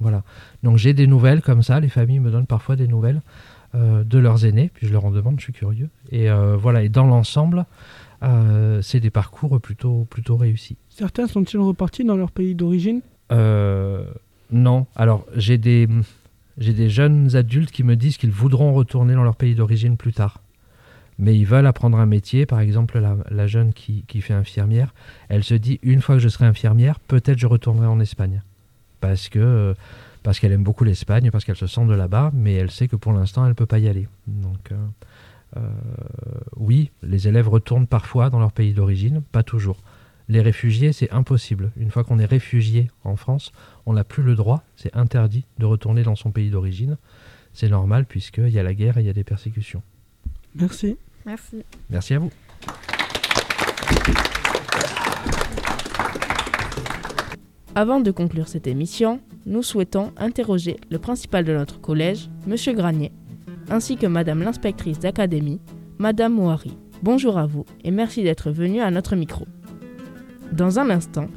Voilà. 0.00 0.22
Donc 0.62 0.78
j'ai 0.78 0.94
des 0.94 1.06
nouvelles 1.06 1.42
comme 1.42 1.62
ça. 1.62 1.78
Les 1.78 1.90
familles 1.90 2.20
me 2.20 2.30
donnent 2.30 2.46
parfois 2.46 2.74
des 2.74 2.88
nouvelles 2.88 3.20
de 3.74 4.18
leurs 4.18 4.44
aînés, 4.44 4.70
puis 4.74 4.86
je 4.86 4.92
leur 4.92 5.04
en 5.04 5.10
demande, 5.10 5.38
je 5.38 5.44
suis 5.44 5.52
curieux. 5.52 5.88
Et 6.10 6.30
euh, 6.30 6.56
voilà. 6.56 6.82
Et 6.82 6.88
dans 6.88 7.06
l'ensemble, 7.06 7.66
euh, 8.22 8.82
c'est 8.82 9.00
des 9.00 9.10
parcours 9.10 9.60
plutôt 9.60 10.06
plutôt 10.10 10.36
réussis. 10.36 10.76
Certains 10.88 11.26
sont-ils 11.26 11.60
repartis 11.60 12.04
dans 12.04 12.16
leur 12.16 12.30
pays 12.32 12.54
d'origine? 12.54 13.00
Non. 14.52 14.86
Alors 14.96 15.24
j'ai 15.36 15.58
des 15.58 15.88
j'ai 16.58 16.72
des 16.72 16.90
jeunes 16.90 17.36
adultes 17.36 17.70
qui 17.70 17.84
me 17.84 17.96
disent 17.96 18.16
qu'ils 18.16 18.32
voudront 18.32 18.72
retourner 18.74 19.14
dans 19.14 19.22
leur 19.22 19.36
pays 19.36 19.54
d'origine 19.54 19.96
plus 19.96 20.12
tard. 20.12 20.42
Mais 21.18 21.36
ils 21.36 21.46
veulent 21.46 21.66
apprendre 21.66 21.98
un 21.98 22.06
métier. 22.06 22.46
Par 22.46 22.60
exemple, 22.60 22.98
la, 23.30 23.46
jeune 23.46 23.72
qui, 23.74 24.04
fait 24.20 24.32
infirmière, 24.32 24.94
elle 25.28 25.44
se 25.44 25.54
dit 25.54 25.78
une 25.82 26.00
fois 26.00 26.16
que 26.16 26.20
je 26.20 26.28
serai 26.28 26.46
infirmière, 26.46 26.98
peut-être 26.98 27.38
je 27.38 27.46
retournerai 27.46 27.86
en 27.86 28.00
Espagne. 28.00 28.42
Parce 29.00 29.28
que 29.28 29.74
parce 30.22 30.38
qu'elle 30.38 30.52
aime 30.52 30.62
beaucoup 30.62 30.84
l'Espagne, 30.84 31.30
parce 31.30 31.44
qu'elle 31.44 31.56
se 31.56 31.66
sent 31.66 31.86
de 31.86 31.94
là-bas, 31.94 32.30
mais 32.34 32.54
elle 32.54 32.70
sait 32.70 32.88
que 32.88 32.96
pour 32.96 33.12
l'instant, 33.12 33.44
elle 33.44 33.50
ne 33.50 33.54
peut 33.54 33.66
pas 33.66 33.78
y 33.78 33.88
aller. 33.88 34.08
Donc, 34.26 34.72
euh, 34.72 34.76
euh, 35.56 35.60
oui, 36.56 36.90
les 37.02 37.28
élèves 37.28 37.48
retournent 37.48 37.86
parfois 37.86 38.30
dans 38.30 38.38
leur 38.38 38.52
pays 38.52 38.72
d'origine, 38.72 39.22
pas 39.32 39.42
toujours. 39.42 39.78
Les 40.28 40.40
réfugiés, 40.40 40.92
c'est 40.92 41.10
impossible. 41.10 41.72
Une 41.76 41.90
fois 41.90 42.04
qu'on 42.04 42.18
est 42.18 42.24
réfugié 42.24 42.88
en 43.02 43.16
France, 43.16 43.50
on 43.86 43.94
n'a 43.94 44.04
plus 44.04 44.22
le 44.22 44.36
droit, 44.36 44.62
c'est 44.76 44.94
interdit 44.94 45.44
de 45.58 45.66
retourner 45.66 46.04
dans 46.04 46.14
son 46.14 46.30
pays 46.30 46.50
d'origine. 46.50 46.98
C'est 47.52 47.68
normal 47.68 48.04
puisqu'il 48.04 48.50
y 48.50 48.58
a 48.58 48.62
la 48.62 48.74
guerre 48.74 48.98
et 48.98 49.00
il 49.00 49.06
y 49.06 49.10
a 49.10 49.12
des 49.12 49.24
persécutions. 49.24 49.82
Merci. 50.54 50.96
Merci. 51.26 51.64
Merci 51.90 52.14
à 52.14 52.18
vous. 52.20 52.30
Avant 57.80 58.00
de 58.00 58.10
conclure 58.10 58.46
cette 58.46 58.66
émission, 58.66 59.20
nous 59.46 59.62
souhaitons 59.62 60.12
interroger 60.18 60.76
le 60.90 60.98
principal 60.98 61.46
de 61.46 61.54
notre 61.54 61.80
collège, 61.80 62.28
M. 62.46 62.74
Granier, 62.76 63.10
ainsi 63.70 63.96
que 63.96 64.06
Madame 64.06 64.42
l'inspectrice 64.42 64.98
d'académie 64.98 65.62
Madame 65.96 66.34
Mouari, 66.34 66.76
bonjour 67.02 67.38
à 67.38 67.46
vous 67.46 67.64
et 67.82 67.90
merci 67.90 68.22
d'être 68.22 68.50
venue 68.50 68.82
à 68.82 68.90
notre 68.90 69.16
micro. 69.16 69.46
Dans 70.52 70.78
un 70.78 70.90
instant, 70.90 71.28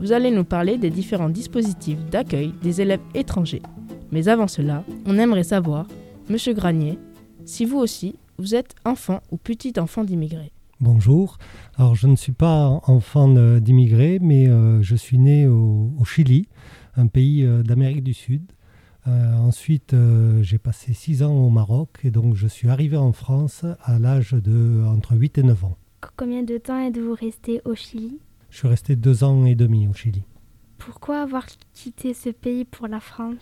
vous 0.00 0.10
allez 0.10 0.32
nous 0.32 0.42
parler 0.42 0.76
des 0.76 0.90
différents 0.90 1.28
dispositifs 1.28 2.04
d'accueil 2.10 2.52
des 2.64 2.80
élèves 2.80 2.98
étrangers. 3.14 3.62
Mais 4.10 4.26
avant 4.26 4.48
cela, 4.48 4.82
on 5.06 5.20
aimerait 5.20 5.44
savoir, 5.44 5.86
Monsieur 6.28 6.52
Granier, 6.52 6.98
si 7.44 7.64
vous 7.64 7.78
aussi, 7.78 8.16
vous 8.38 8.56
êtes 8.56 8.74
enfant 8.84 9.20
ou 9.30 9.36
petit 9.36 9.74
enfant 9.78 10.02
d'immigrés. 10.02 10.50
Bonjour. 10.82 11.38
Alors, 11.76 11.94
je 11.94 12.08
ne 12.08 12.16
suis 12.16 12.32
pas 12.32 12.80
enfant 12.88 13.28
d'immigrés, 13.60 14.18
mais 14.20 14.48
euh, 14.48 14.82
je 14.82 14.96
suis 14.96 15.16
né 15.16 15.46
au, 15.46 15.94
Chili, 16.04 16.48
un 16.96 17.06
pays 17.06 17.46
euh, 17.46 17.62
d'Amérique 17.62 18.02
du 18.02 18.14
Sud. 18.14 18.50
Euh, 19.06 19.36
ensuite, 19.36 19.94
j'ai 20.40 20.58
passé 20.58 20.92
six 20.92 21.22
ans 21.22 21.36
au 21.36 21.50
Maroc 21.50 22.00
et 22.02 22.10
donc 22.10 22.34
je 22.34 22.48
suis 22.48 22.68
arrivé 22.68 22.96
en 22.96 23.12
France 23.12 23.64
à 23.84 24.00
l'âge 24.00 24.32
de 24.32 24.82
entre 24.84 25.14
8 25.14 25.38
et 25.38 25.42
9 25.44 25.66
ans. 25.66 25.76
Combien 26.16 26.42
de 26.42 26.58
temps 26.58 26.80
êtes-vous 26.80 27.14
resté 27.14 27.60
au 27.64 27.76
Chili? 27.76 28.18
Je 28.50 28.58
suis 28.58 28.68
resté 28.68 28.96
deux 28.96 29.22
ans 29.22 29.46
et 29.46 29.54
demi 29.54 29.86
au 29.86 29.94
Chili. 29.94 30.24
Pourquoi 30.78 31.22
avoir 31.22 31.46
quitté 31.74 32.12
ce 32.12 32.30
pays 32.30 32.64
pour 32.64 32.88
la 32.88 32.98
France? 32.98 33.36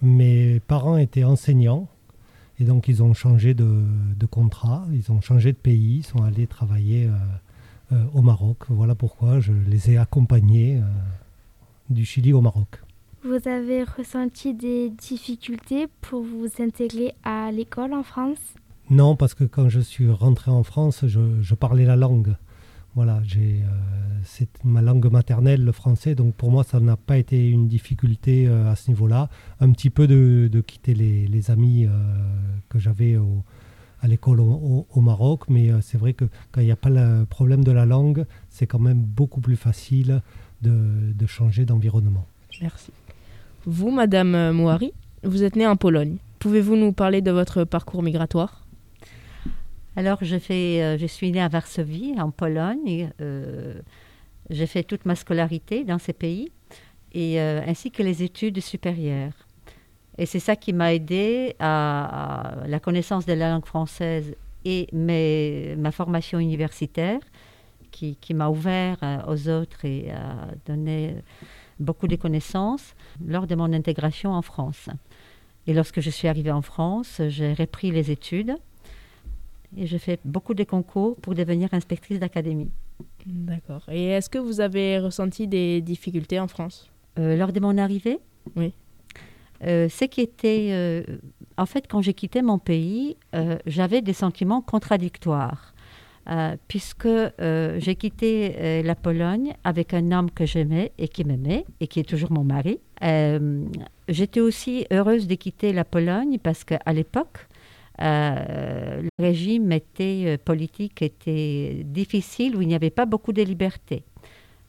Mes 0.00 0.60
parents 0.60 0.96
étaient 0.96 1.24
enseignants 1.24 1.88
et 2.62 2.64
donc 2.64 2.86
ils 2.86 3.02
ont 3.02 3.12
changé 3.12 3.54
de, 3.54 3.84
contrat, 4.30 4.86
ils 4.92 5.10
ont 5.10 5.20
changé 5.20 5.50
de 5.50 5.56
pays, 5.56 5.96
ils 5.96 6.04
sont 6.04 6.22
allés 6.22 6.46
travailler 6.46 7.08
euh, 7.08 7.10
euh, 7.92 8.04
au 8.14 8.22
Maroc. 8.22 8.58
Voilà 8.68 8.94
pourquoi 8.94 9.40
je 9.40 9.52
les 9.66 9.90
ai 9.90 9.96
accompagnés 9.96 10.76
euh, 10.76 10.82
du 11.90 12.04
Chili 12.04 12.32
au 12.32 12.40
Maroc. 12.40 12.80
Vous 13.24 13.48
avez 13.48 13.82
ressenti 13.82 14.54
des 14.54 14.90
difficultés 14.90 15.88
pour 16.02 16.22
vous 16.22 16.46
intégrer 16.60 17.14
à 17.24 17.50
l'école 17.50 17.94
en 17.94 18.04
France? 18.04 18.54
Non, 18.90 19.16
parce 19.16 19.34
que 19.34 19.42
quand 19.42 19.68
je 19.68 19.80
suis 19.80 20.08
rentré 20.08 20.52
en 20.52 20.62
France, 20.62 21.04
je 21.04 21.54
parlais 21.56 21.84
la 21.84 21.96
langue. 21.96 22.36
Voilà, 22.94 23.20
j'ai, 23.24 23.62
euh, 23.62 23.68
c'est 24.22 24.50
ma 24.64 24.82
langue 24.82 25.10
maternelle, 25.10 25.64
le 25.64 25.72
français, 25.72 26.14
donc 26.14 26.34
pour 26.34 26.50
moi, 26.50 26.62
ça 26.62 26.78
n'a 26.78 26.96
pas 26.96 27.16
été 27.16 27.48
une 27.48 27.66
difficulté 27.66 28.46
euh, 28.46 28.70
à 28.70 28.76
ce 28.76 28.90
niveau-là. 28.90 29.30
Un 29.60 29.70
petit 29.72 29.88
peu 29.88 30.06
de, 30.06 30.60
quitter 30.60 30.94
les, 30.94 31.50
amis 31.50 31.86
euh, 31.86 31.90
que 32.68 32.78
j'avais 32.78 33.18
à 34.02 34.08
l'école 34.08 34.40
au, 34.40 35.00
Maroc, 35.00 35.44
mais 35.48 35.70
c'est 35.80 35.96
vrai 35.96 36.12
que 36.12 36.26
quand 36.50 36.60
il 36.60 36.66
n'y 36.66 36.72
a 36.72 36.76
pas 36.76 36.90
le 36.90 37.24
problème 37.24 37.64
de 37.64 37.72
la 37.72 37.86
langue, 37.86 38.26
c'est 38.50 38.66
quand 38.66 38.78
même 38.78 39.00
beaucoup 39.00 39.40
plus 39.40 39.56
facile 39.56 40.20
de, 40.60 41.12
de 41.14 41.26
changer 41.26 41.64
d'environnement. 41.64 42.26
Merci. 42.60 42.92
Vous, 43.64 43.90
Madame 43.90 44.52
Mouari, 44.52 44.92
vous 45.24 45.44
êtes 45.44 45.56
née 45.56 45.66
en 45.66 45.76
Pologne. 45.76 46.16
Pouvez-vous 46.40 46.76
nous 46.76 46.92
parler 46.92 47.22
de 47.22 47.30
votre 47.30 47.64
parcours 47.64 48.02
migratoire? 48.02 48.61
Alors, 49.94 50.18
euh, 50.22 50.98
je 50.98 51.06
suis 51.06 51.30
née 51.32 51.42
à 51.42 51.48
Varsovie, 51.48 52.14
en 52.18 52.30
Pologne. 52.30 53.10
Euh, 53.20 53.80
j'ai 54.48 54.66
fait 54.66 54.84
toute 54.84 55.04
ma 55.04 55.14
scolarité 55.14 55.84
dans 55.84 55.98
ces 55.98 56.14
pays, 56.14 56.50
et, 57.12 57.40
euh, 57.40 57.60
ainsi 57.66 57.90
que 57.90 58.02
les 58.02 58.22
études 58.22 58.60
supérieures. 58.60 59.46
Et 60.18 60.26
c'est 60.26 60.40
ça 60.40 60.56
qui 60.56 60.72
m'a 60.72 60.94
aidé 60.94 61.54
à, 61.58 62.56
la 62.66 62.80
connaissance 62.80 63.26
de 63.26 63.32
la 63.34 63.50
langue 63.50 63.66
française 63.66 64.34
et 64.64 64.88
ma 64.92 65.90
formation 65.90 66.38
universitaire, 66.38 67.20
qui, 67.90 68.16
qui 68.16 68.32
m'a 68.32 68.48
ouvert 68.48 69.24
aux 69.28 69.48
autres 69.48 69.84
et 69.84 70.10
a 70.10 70.48
donné 70.66 71.16
beaucoup 71.78 72.08
de 72.08 72.16
connaissances 72.16 72.94
lors 73.26 73.46
de 73.46 73.54
mon 73.54 73.72
intégration 73.72 74.32
en 74.32 74.42
France. 74.42 74.88
Et 75.66 75.74
lorsque 75.74 76.00
je 76.00 76.10
suis 76.10 76.28
arrivée 76.28 76.52
en 76.52 76.62
France, 76.62 77.20
j'ai 77.28 77.52
repris 77.52 77.90
les 77.90 78.10
études 78.10 78.54
et 79.76 79.86
je 79.86 79.96
fais 79.96 80.18
beaucoup 80.24 80.54
de 80.54 80.64
concours 80.64 81.16
pour 81.16 81.34
devenir 81.34 81.72
inspectrice 81.72 82.18
d'académie. 82.18 82.70
D'accord. 83.26 83.82
Et 83.90 84.06
est-ce 84.06 84.28
que 84.28 84.38
vous 84.38 84.60
avez 84.60 84.98
ressenti 84.98 85.48
des 85.48 85.80
difficultés 85.80 86.38
en 86.40 86.48
France? 86.48 86.90
Euh, 87.18 87.36
Lors 87.36 87.52
de 87.52 87.60
mon 87.60 87.78
arrivée? 87.78 88.18
Oui. 88.56 88.72
Euh, 89.64 89.88
ce 89.88 90.04
qui 90.04 90.20
était. 90.20 90.68
Euh, 90.72 91.02
en 91.56 91.66
fait, 91.66 91.86
quand 91.86 92.00
j'ai 92.02 92.14
quitté 92.14 92.42
mon 92.42 92.58
pays, 92.58 93.16
j'avais 93.66 94.02
des 94.02 94.14
sentiments 94.14 94.62
contradictoires. 94.62 95.74
puisque 96.68 97.08
j'ai 97.38 97.94
quitté 97.96 98.82
la 98.82 98.94
Pologne 98.94 99.54
avec 99.64 99.92
un 99.92 100.12
homme 100.12 100.30
que 100.30 100.46
j'aimais 100.46 100.92
et 100.98 101.08
qui 101.08 101.24
m'aimait 101.24 101.64
et 101.80 101.86
qui 101.88 102.00
est 102.00 102.08
toujours 102.08 102.32
mon 102.32 102.44
mari. 102.44 102.78
J'étais 104.08 104.40
aussi 104.40 104.86
heureuse 104.90 105.26
de 105.26 105.34
quitter 105.34 105.72
la 105.72 105.84
Pologne 105.84 106.38
parce 106.42 106.64
qu'à 106.64 106.92
l'époque, 106.92 107.38
euh, 107.38 107.51
le 107.98 109.08
régime 109.18 109.72
était, 109.72 110.24
euh, 110.26 110.38
politique 110.42 111.02
était 111.02 111.82
difficile, 111.84 112.56
où 112.56 112.62
il 112.62 112.68
n'y 112.68 112.74
avait 112.74 112.90
pas 112.90 113.06
beaucoup 113.06 113.32
de 113.32 113.42
liberté. 113.42 114.04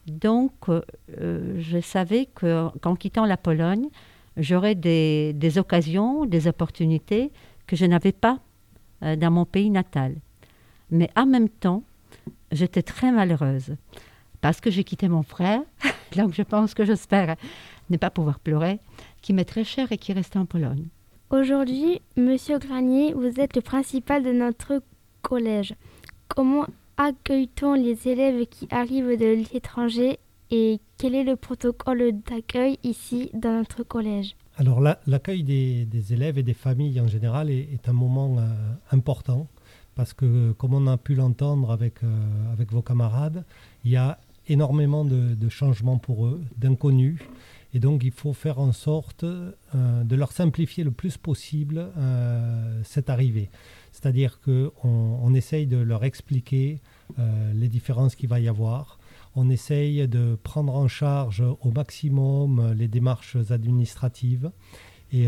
Donc, 0.07 0.51
euh, 0.69 0.81
je 1.59 1.79
savais 1.79 2.27
qu'en 2.27 2.95
quittant 2.95 3.25
la 3.25 3.37
Pologne, 3.37 3.87
j'aurais 4.37 4.75
des, 4.75 5.33
des, 5.33 5.57
occasions, 5.57 6.25
des 6.25 6.47
opportunités 6.47 7.31
que 7.67 7.75
je 7.75 7.85
n'avais 7.85 8.11
pas 8.11 8.39
dans 9.01 9.31
mon 9.31 9.45
pays 9.45 9.69
natal. 9.69 10.15
Mais 10.91 11.09
en 11.17 11.25
même 11.25 11.49
temps, 11.49 11.83
j'étais 12.51 12.83
très 12.83 13.11
malheureuse 13.11 13.75
parce 14.39 14.61
que 14.61 14.69
j'ai 14.69 14.83
quitté 14.83 15.07
mon 15.07 15.23
frère, 15.23 15.61
donc 16.15 16.33
je 16.33 16.41
pense 16.41 16.73
que 16.73 16.85
j'espère 16.85 17.35
ne 17.89 17.97
pas 17.97 18.09
pouvoir 18.09 18.39
pleurer, 18.39 18.79
qui 19.21 19.33
m'est 19.33 19.45
très 19.45 19.63
cher 19.63 19.91
et 19.91 19.97
qui 19.97 20.13
reste 20.13 20.35
en 20.35 20.45
Pologne. 20.45 20.87
Aujourd'hui, 21.29 22.01
Monsieur 22.15 22.59
Granier, 22.59 23.13
vous 23.13 23.39
êtes 23.39 23.55
le 23.55 23.61
principal 23.61 24.23
de 24.23 24.31
notre 24.31 24.83
collège. 25.21 25.73
Comment 26.27 26.67
accueille-t-on 26.97 27.73
les 27.73 28.07
élèves 28.07 28.45
qui 28.45 28.67
arrivent 28.69 29.17
de 29.17 29.43
l'étranger 29.51 30.19
et 30.51 30.79
quel 30.97 31.15
est 31.15 31.23
le 31.23 31.35
protocole 31.35 32.21
d'accueil 32.29 32.77
ici 32.83 33.31
dans 33.33 33.57
notre 33.57 33.83
collège? 33.83 34.35
Alors 34.57 34.79
l'accueil 34.81 35.43
des, 35.43 36.13
élèves 36.13 36.37
et 36.37 36.43
des 36.43 36.53
familles 36.53 37.01
en 37.01 37.07
général 37.07 37.49
est, 37.49 37.89
un 37.89 37.93
moment 37.93 38.37
euh, 38.37 38.43
important 38.91 39.47
parce 39.95 40.13
que 40.13 40.51
comme 40.51 40.75
on 40.75 40.85
a 40.85 40.97
pu 40.97 41.15
l'entendre 41.15 41.71
avec, 41.71 42.03
euh, 42.03 42.65
vos 42.69 42.83
camarades, 42.83 43.43
il 43.83 43.91
y 43.91 43.97
a 43.97 44.19
énormément 44.47 45.05
de 45.05 45.49
changements 45.49 45.97
pour 45.97 46.25
eux, 46.25 46.41
d'inconnus. 46.57 47.19
Et 47.73 47.79
donc, 47.79 48.03
il 48.03 48.11
faut 48.11 48.33
faire 48.33 48.59
en 48.59 48.71
sorte 48.71 49.23
euh, 49.23 50.03
de 50.03 50.15
leur 50.15 50.31
simplifier 50.31 50.83
le 50.83 50.91
plus 50.91 51.17
possible 51.17 51.91
euh, 51.97 52.81
cette 52.83 53.09
arrivée. 53.09 53.49
C'est-à-dire 53.91 54.39
qu'on 54.41 54.71
on 54.83 55.33
essaye 55.33 55.65
de 55.65 55.77
leur 55.77 56.03
expliquer 56.03 56.81
euh, 57.17 57.53
les 57.53 57.67
différences 57.67 58.15
qu'il 58.15 58.29
va 58.29 58.39
y 58.39 58.47
avoir. 58.47 58.99
On 59.35 59.49
essaye 59.49 60.07
de 60.07 60.37
prendre 60.43 60.75
en 60.75 60.87
charge 60.87 61.43
au 61.61 61.71
maximum 61.71 62.73
les 62.73 62.87
démarches 62.87 63.37
administratives. 63.49 64.51
Et 65.15 65.27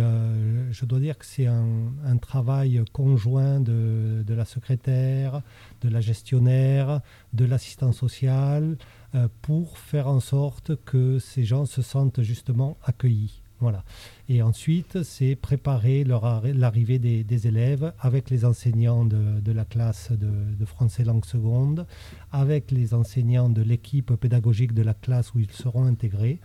je 0.71 0.86
dois 0.86 1.00
dire 1.00 1.15
que 1.15 1.28
c'est 1.28 1.45
un, 1.45 2.17
travail 2.19 2.84
conjoint 2.91 3.60
de, 3.60 4.24
de, 4.26 4.34
la 4.34 4.43
secrétaire, 4.43 5.43
de 5.82 5.89
la 5.89 6.02
gestionnaire, 6.02 7.02
de 7.34 7.45
l'assistant 7.45 7.91
social, 7.91 8.78
euh, 9.15 9.28
pour 9.41 9.78
faire 9.78 10.08
en 10.08 10.19
sorte 10.19 10.76
que 10.84 11.19
ces 11.19 11.45
gens 11.45 11.65
se 11.65 11.82
sentent 11.82 12.21
justement 12.21 12.78
accueillis. 12.84 13.41
Voilà. 13.62 13.86
Et 14.28 14.41
ensuite, 14.41 15.04
c'est 15.04 15.36
préparer 15.38 16.04
l'arrivée 16.04 17.00
des, 17.00 17.48
élèves 17.48 17.93
avec 18.00 18.30
les 18.30 18.43
enseignants 18.43 19.06
de, 19.06 19.52
la 19.54 19.63
classe 19.63 20.12
de, 20.12 20.65
français 20.65 21.06
langue 21.06 21.24
seconde, 21.24 21.86
avec 22.34 22.71
les 22.71 22.93
enseignants 22.93 23.48
de 23.48 23.62
l'équipe 23.62 24.13
pédagogique 24.15 24.74
de 24.74 24.82
la 24.82 24.93
classe 24.93 25.34
où 25.34 25.39
ils 25.39 25.52
seront 25.52 25.86
intégrés, 25.86 26.39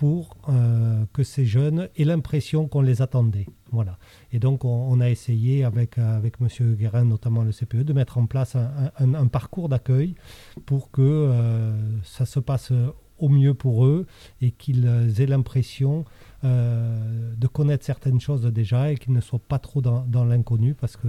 pour 0.00 0.38
euh, 0.48 1.04
que 1.12 1.22
ces 1.22 1.44
jeunes 1.44 1.90
aient 1.94 2.06
l'impression 2.06 2.68
qu'on 2.68 2.80
les 2.80 3.02
attendait. 3.02 3.44
Voilà. 3.70 3.98
Et 4.32 4.38
donc, 4.38 4.64
on, 4.64 4.98
a 4.98 5.10
essayé 5.10 5.62
avec, 5.62 5.98
avec 5.98 6.36
M. 6.40 6.74
Guérin, 6.74 7.04
notamment 7.04 7.42
le 7.42 7.52
CPE, 7.52 7.84
de 7.84 7.92
mettre 7.92 8.16
en 8.16 8.24
place 8.24 8.56
un, 8.56 9.26
parcours 9.26 9.68
d'accueil 9.68 10.14
pour 10.64 10.90
que 10.90 11.02
euh, 11.02 11.76
ça 12.02 12.24
se 12.24 12.40
passe 12.40 12.72
au 13.18 13.28
mieux 13.28 13.52
pour 13.52 13.84
eux 13.84 14.06
et 14.40 14.52
qu'ils 14.52 14.86
aient 15.18 15.26
l'impression 15.26 16.06
euh, 16.44 17.34
de 17.36 17.46
connaître 17.46 17.84
certaines 17.84 18.20
choses 18.20 18.46
déjà 18.46 18.90
et 18.92 18.96
qu'ils 18.96 19.12
ne 19.12 19.20
soient 19.20 19.38
pas 19.38 19.58
trop 19.58 19.82
dans, 19.82 20.24
l'inconnu 20.24 20.72
parce 20.72 20.96
que, 20.96 21.08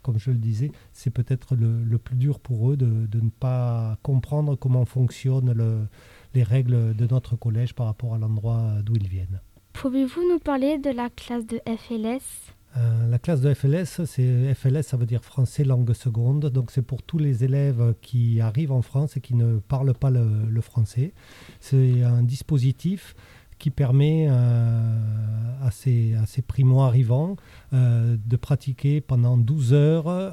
comme 0.00 0.18
je 0.18 0.30
le 0.30 0.38
disais, 0.38 0.72
c'est 0.94 1.10
peut-être 1.10 1.56
le, 1.56 1.98
plus 1.98 2.16
dur 2.16 2.40
pour 2.40 2.70
eux 2.70 2.78
de, 2.78 3.18
ne 3.20 3.28
pas 3.28 3.98
comprendre 4.02 4.56
comment 4.56 4.86
fonctionne 4.86 5.52
le, 5.52 5.86
les 6.34 6.42
règles 6.42 6.94
de 6.94 7.06
notre 7.06 7.36
collège 7.36 7.74
par 7.74 7.86
rapport 7.86 8.14
à 8.14 8.18
l'endroit 8.18 8.72
d'où 8.82 8.94
ils 8.96 9.08
viennent. 9.08 9.40
Pouvez-vous 9.72 10.22
nous 10.30 10.38
parler 10.38 10.78
de 10.78 10.90
la 10.90 11.10
classe 11.10 11.46
de 11.46 11.60
FLS 11.66 12.52
euh, 12.76 13.08
la 13.08 13.20
classe 13.20 13.40
de 13.40 13.54
FLS, 13.54 14.04
c'est 14.04 14.52
FLS, 14.52 14.82
ça 14.82 14.96
veut 14.96 15.06
dire 15.06 15.22
français 15.22 15.62
langue 15.62 15.92
seconde. 15.92 16.46
Donc 16.46 16.72
c'est 16.72 16.82
pour 16.82 17.04
tous 17.04 17.18
les 17.18 17.44
élèves 17.44 17.94
qui 18.00 18.40
arrivent 18.40 18.72
en 18.72 18.82
France 18.82 19.16
et 19.16 19.20
qui 19.20 19.36
ne 19.36 19.58
parlent 19.58 19.94
pas 19.94 20.10
le, 20.10 20.60
français. 20.60 21.12
C'est 21.60 22.02
un 22.02 22.24
dispositif 22.24 23.14
qui 23.60 23.70
permet 23.70 24.26
à 24.26 25.70
ces, 25.70 26.14
à 26.14 26.26
ces 26.26 26.42
primo-arrivants 26.42 27.36
de 27.70 28.36
pratiquer 28.36 29.00
pendant 29.00 29.38
12 29.38 29.72
heures 29.72 30.32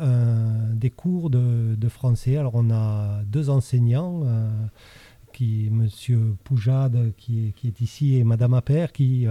des 0.73 0.89
cours 0.89 1.29
de, 1.29 1.75
de, 1.75 1.89
français. 1.89 2.37
Alors 2.37 2.53
on 2.55 2.71
a 2.71 3.21
deux 3.25 3.51
enseignants 3.51 4.23
Monsieur 5.71 6.36
Poujade 6.43 7.13
qui 7.17 7.54
est, 7.63 7.82
ici 7.82 8.17
et 8.17 8.23
Madame 8.23 8.54
Appert 8.54 8.91
qui 8.91 9.27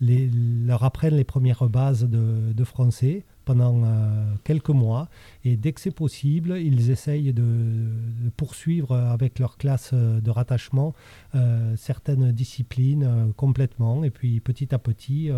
les, 0.00 0.30
leur 0.66 0.84
apprennent 0.84 1.16
les 1.16 1.24
premières 1.24 1.68
bases 1.68 2.04
de 2.08 2.64
français 2.64 3.24
pendant 3.50 3.82
euh, 3.82 4.34
quelques 4.44 4.70
mois. 4.70 5.08
Et 5.44 5.56
dès 5.56 5.72
que 5.72 5.80
c'est 5.80 5.90
possible, 5.90 6.56
ils 6.56 6.92
essayent 6.92 7.32
de, 7.32 7.90
poursuivre 8.36 8.94
avec 8.94 9.40
leur 9.40 9.56
classe 9.56 9.90
euh, 9.92 10.20
de 10.20 10.30
rattachement 10.30 10.94
euh, 11.34 11.74
certaines 11.76 12.30
disciplines 12.30 13.32
complètement. 13.36 14.04
Et 14.04 14.10
puis 14.10 14.38
petit 14.38 14.72
à 14.72 14.78
petit, 14.78 15.30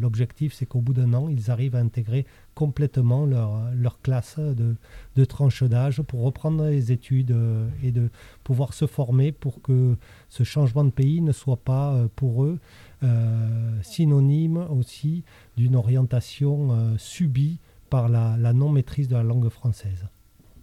l'objectif, 0.00 0.54
c'est 0.54 0.64
qu'au 0.64 0.80
bout 0.80 0.94
d'un 0.94 1.12
an, 1.12 1.28
ils 1.28 1.50
arrivent 1.50 1.76
à 1.76 1.80
intégrer 1.80 2.24
complètement 2.54 3.26
leur, 3.26 3.70
leur 3.74 4.00
classe 4.00 4.38
de, 4.38 4.74
de 5.16 5.24
tranche 5.24 5.62
d'âge 5.62 6.00
pour 6.02 6.22
reprendre 6.22 6.64
les 6.64 6.90
études 6.90 7.36
et 7.82 7.92
de 7.92 8.08
pouvoir 8.44 8.72
se 8.72 8.86
former 8.86 9.30
pour 9.30 9.60
que 9.60 9.96
ce 10.28 10.42
changement 10.42 10.84
de 10.84 10.90
pays 10.90 11.20
ne 11.20 11.32
soit 11.32 11.62
pas 11.62 12.08
pour 12.16 12.44
eux 12.44 12.58
synonyme 13.82 14.66
aussi 14.70 15.24
d'une 15.56 15.76
orientation 15.76 16.72
euh, 16.72 16.94
subie 16.98 17.58
par 17.90 18.08
la, 18.08 18.52
non-maîtrise 18.52 19.08
de 19.08 19.14
la 19.14 19.22
langue 19.22 19.48
française. 19.48 20.06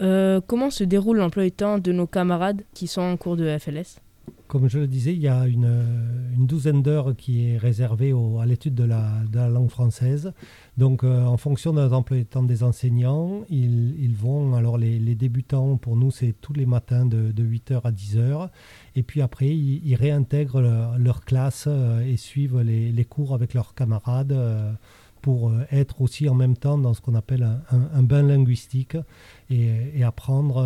Euh, 0.02 0.41
comment 0.45 0.69
se 0.69 0.84
déroule 0.84 1.17
l'emploi 1.17 1.43
du 1.43 1.52
temps 1.52 1.80
de 1.80 1.91
nos 1.91 2.08
camarades 2.08 2.63
qui 2.74 2.88
sont 2.88 3.02
en 3.02 3.17
cours 3.17 3.38
de 3.38 3.58
FLS 3.58 4.00
Comme 4.47 4.69
je 4.69 4.79
le 4.79 4.88
disais, 4.88 5.13
il 5.13 5.21
y 5.21 5.27
a 5.27 5.47
une, 5.47 5.67
douzaine 6.38 6.83
d'heures 6.83 7.15
qui 7.17 7.49
est 7.49 7.57
réservée 7.57 8.13
à 8.39 8.45
l'étude 8.45 8.75
de 8.75 8.83
la, 8.83 9.49
langue 9.49 9.69
française. 9.69 10.33
Donc, 10.77 11.03
euh, 11.03 11.25
en 11.25 11.38
fonction 11.38 11.73
de 11.73 11.81
l'emploi 11.81 12.17
des 12.43 12.63
enseignants, 12.63 13.41
ils, 13.49 14.15
vont, 14.15 14.55
alors 14.55 14.77
les, 14.77 15.15
débutants, 15.15 15.77
pour 15.77 15.95
nous, 15.95 16.11
c'est 16.11 16.35
tous 16.39 16.53
les 16.53 16.65
matins 16.65 17.05
de, 17.05 17.31
de 17.31 17.43
8h 17.43 17.81
à 17.83 17.91
10h. 17.91 18.49
Et 18.95 19.03
puis 19.03 19.21
après, 19.21 19.47
ils, 19.47 19.95
réintègrent 19.95 20.61
leur, 20.97 21.25
classe 21.25 21.65
euh, 21.67 22.01
et 22.01 22.17
suivent 22.17 22.59
les, 22.59 23.05
cours 23.05 23.33
avec 23.33 23.53
leurs 23.53 23.73
camarades 23.73 24.31
euh, 24.31 24.71
pour 25.21 25.49
euh, 25.49 25.65
être 25.71 26.01
aussi 26.01 26.29
en 26.29 26.33
même 26.33 26.55
temps 26.55 26.77
dans 26.77 26.93
ce 26.93 27.01
qu'on 27.01 27.15
appelle 27.15 27.45
un, 27.71 28.03
bain 28.03 28.23
linguistique 28.23 28.97
et, 29.49 30.03
apprendre, 30.03 30.65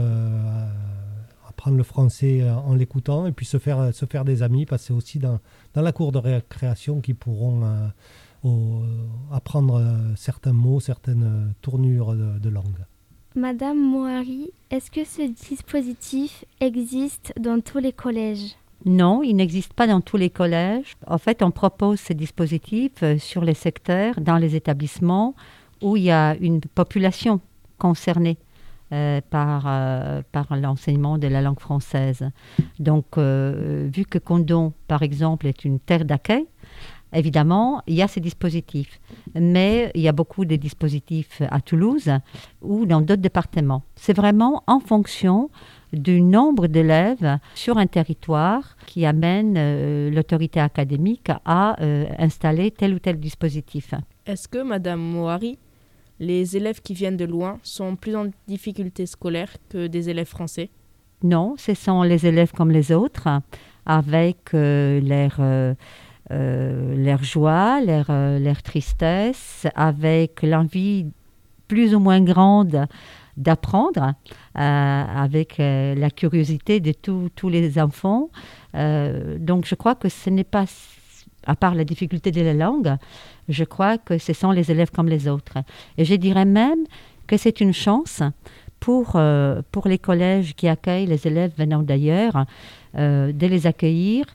apprendre 1.60 1.78
le 1.78 1.84
français 1.84 2.50
en 2.50 2.74
l'écoutant 2.74 3.26
et 3.26 3.34
puis 3.34 3.46
se 3.46 3.58
faire, 3.58 3.94
se 3.94 4.06
faire 4.06 4.24
des 4.24 4.44
amis 4.44 4.66
c'est 4.78 4.94
aussi 4.94 5.20
dans, 5.20 5.40
dans, 5.74 5.82
la 5.82 5.92
cour 5.92 6.14
de 6.14 6.18
récréation 6.18 7.02
qu'ils 7.02 7.16
pourront 7.16 7.64
apprendre 9.30 9.84
certains 10.16 10.54
mots, 10.54 10.80
certaines 10.80 11.54
tournures 11.62 12.16
de 12.16 12.50
langue. 12.50 12.86
Madame 13.36 13.78
Moari, 13.78 14.52
est-ce 14.72 14.90
que 14.90 15.04
ce 15.04 15.22
dispositif 15.22 16.46
existe 16.62 17.34
dans 17.40 17.62
tous 17.62 17.78
les 17.78 17.94
collèges? 17.94 18.56
Non, 18.86 19.22
il 19.22 19.36
n'existe 19.36 19.74
pas 19.74 19.88
dans 19.88 20.02
tous 20.02 20.18
les 20.18 20.30
collèges. 20.30 20.96
En 21.06 21.18
fait, 21.18 21.44
on 21.44 21.52
propose 21.52 22.00
ces 22.00 22.14
dispositifs 22.14 23.04
euh, 23.04 23.18
sur 23.18 23.44
les 23.44 23.54
secteurs, 23.54 24.20
dans 24.22 24.38
les 24.38 24.56
établissements 24.56 25.36
où 25.82 25.96
il 25.96 26.04
y 26.04 26.12
a 26.12 26.36
une 26.38 26.62
population 26.62 27.40
concernée 27.78 28.38
euh, 28.92 29.22
par, 29.30 29.64
euh, 29.68 30.22
par 30.32 30.56
l'enseignement 30.56 31.18
de 31.18 31.28
la 31.28 31.42
langue 31.42 31.60
française. 31.60 32.30
Donc, 32.80 33.18
vu 33.18 34.06
que 34.06 34.18
Condon, 34.18 34.74
par 34.88 35.04
exemple, 35.04 35.48
est 35.48 35.66
une 35.66 35.80
terre 35.80 36.06
d'accueil, 36.06 36.48
Évidemment, 37.12 37.82
il 37.88 37.96
y 37.96 38.04
a 38.04 38.08
ces 38.08 38.20
dispositifs, 38.20 39.00
mais 39.34 39.92
il 39.96 40.02
y 40.02 40.08
a 40.08 40.12
beaucoup 40.12 40.46
de 40.46 40.56
dispositifs 40.56 41.42
à 41.50 41.60
Toulouse 41.60 42.12
ou 42.62 42.86
dans 42.86 43.02
d'autres 43.02 43.22
départements. 43.22 43.82
C'est 43.96 44.16
vraiment 44.16 44.64
en 44.68 44.80
fonction 44.80 45.50
du 45.92 46.22
nombre 46.22 46.68
d'élèves 46.68 47.40
sur 47.56 47.78
un 47.78 47.88
territoire 47.88 48.78
qui 48.86 49.08
amène 49.08 49.56
euh, 49.58 50.12
l'autorité 50.12 50.60
académique 50.60 51.32
à 51.46 51.82
euh, 51.82 52.06
installer 52.20 52.70
tel 52.70 52.94
ou 52.94 53.00
tel 53.00 53.20
dispositif. 53.20 53.96
Est-ce 54.28 54.48
que, 54.48 54.62
Madame 54.62 55.00
Moari, 55.00 55.58
les 56.20 56.58
élèves 56.58 56.82
qui 56.82 56.94
viennent 56.94 57.18
de 57.18 57.26
loin 57.26 57.60
sont 57.64 57.96
plus 57.96 58.16
en 58.16 58.28
difficulté 58.48 59.06
scolaire 59.06 59.56
que 59.70 59.88
des 59.88 60.10
élèves 60.10 60.28
français 60.28 60.70
Non, 61.24 61.56
ce 61.58 61.74
sont 61.74 62.04
les 62.04 62.26
élèves 62.26 62.52
comme 62.52 62.72
les 62.72 62.92
autres, 62.92 63.28
avec 63.86 64.54
euh, 64.54 65.00
leur 65.02 65.40
euh, 66.32 66.96
leur 66.96 67.24
joie, 67.24 67.80
euh, 67.88 68.38
leur, 68.38 68.62
tristesse, 68.62 69.66
avec 69.74 70.44
l'envie 70.44 71.08
plus 71.68 71.96
ou 71.96 72.00
moins 72.00 72.22
grande 72.22 72.86
d'apprendre, 73.36 74.14
euh, 74.56 75.04
avec 75.16 75.58
la 75.58 76.12
curiosité 76.12 76.82
de 76.82 76.92
tous 76.92 77.50
les 77.50 77.80
enfants. 77.80 78.30
donc 78.74 79.66
je 79.66 79.76
crois 79.76 79.96
que 79.96 80.10
ce 80.10 80.30
n'est 80.30 80.44
pas, 80.44 80.66
à 81.46 81.56
part 81.56 81.76
la 81.76 81.84
difficulté 81.84 82.32
de 82.32 82.42
la 82.42 82.54
langue, 82.54 82.96
je 83.48 83.64
crois 83.64 83.98
que 83.98 84.18
ce 84.18 84.34
sont 84.34 84.52
les 84.52 84.72
élèves 84.72 84.92
comme 84.92 85.08
les 85.08 85.28
autres. 85.28 85.58
Et 85.98 86.06
je 86.06 86.16
dirais 86.16 86.46
même 86.46 86.86
que 87.28 87.38
c'est 87.38 87.62
une 87.62 87.74
chance 87.74 88.22
pour, 88.80 89.20
pour 89.72 89.88
les 89.88 90.00
collèges 90.00 90.56
qui 90.56 90.68
accueillent 90.68 91.06
les 91.06 91.28
élèves 91.28 91.52
venant 91.58 91.84
d'ailleurs, 91.84 92.46
de 92.96 93.48
les 93.48 93.68
accueillir, 93.68 94.26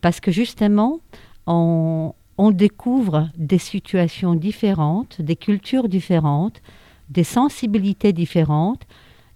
parce 0.00 0.20
que 0.20 0.30
justement, 0.30 1.00
on, 1.46 2.12
découvre 2.52 3.30
des 3.36 3.58
situations 3.58 4.34
différentes, 4.34 5.20
des 5.20 5.36
cultures 5.36 5.88
différentes, 5.88 6.60
des 7.08 7.24
sensibilités 7.24 8.12
différentes, 8.12 8.82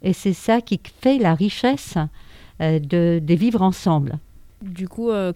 et 0.03 0.13
c'est 0.13 0.33
ça 0.33 0.61
qui 0.61 0.81
fait 1.01 1.19
la 1.19 1.35
richesse 1.35 1.97
euh, 2.61 2.79
de, 2.79 3.35
vivre 3.35 3.63
ensemble. 3.63 4.19
Du 4.63 4.89
coup, 4.89 5.11
euh, 5.11 5.33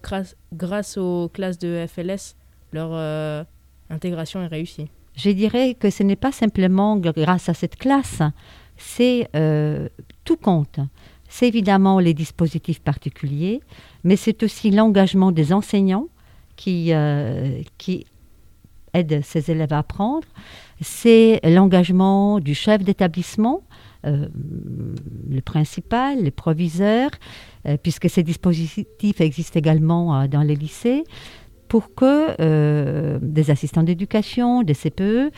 grâce, 0.53 0.97
aux 0.97 1.29
classes 1.29 1.59
de 1.59 1.85
FLS, 1.87 2.35
leur 2.71 2.89
euh, 2.91 3.43
intégration 3.89 4.41
est 4.41 4.47
réussie. 4.47 4.89
Je 5.15 5.29
dirais 5.29 5.75
que 5.75 5.89
ce 5.89 6.03
n'est 6.03 6.15
pas 6.15 6.31
simplement 6.31 6.97
grâce 6.97 7.47
à 7.47 7.53
cette 7.53 7.75
classe, 7.75 8.21
c'est 8.77 9.29
tout 10.23 10.37
compte. 10.37 10.79
C'est 11.29 11.47
évidemment 11.47 11.99
les 11.99 12.13
dispositifs 12.13 12.79
particuliers, 12.79 13.61
mais 14.03 14.15
c'est 14.15 14.41
aussi 14.43 14.71
l'engagement 14.71 15.31
des 15.31 15.53
enseignants, 15.53 16.07
qui, 16.55 16.93
euh, 16.93 17.61
qui 17.77 18.05
aide 18.93 19.23
ses 19.23 19.49
élèves 19.49 19.73
à 19.73 19.79
apprendre, 19.79 20.27
c'est 20.81 21.39
l'engagement 21.43 22.39
du 22.39 22.53
chef 22.53 22.83
d'établissement, 22.83 23.63
euh, 23.63 23.72
le 24.03 25.41
principal, 25.41 26.23
le 26.23 26.31
proviseur, 26.31 27.09
euh, 27.67 27.77
puisque 27.81 28.09
ces 28.09 28.23
dispositifs 28.23 29.21
existent 29.21 29.59
également 29.59 30.27
dans 30.27 30.41
les 30.41 30.55
lycées, 30.55 31.03
pour 31.67 31.95
que 31.95 33.17
des 33.19 33.49
assistants 33.49 33.81
d'éducation, 33.81 34.61
des 34.61 34.75
CPE, 34.75 35.31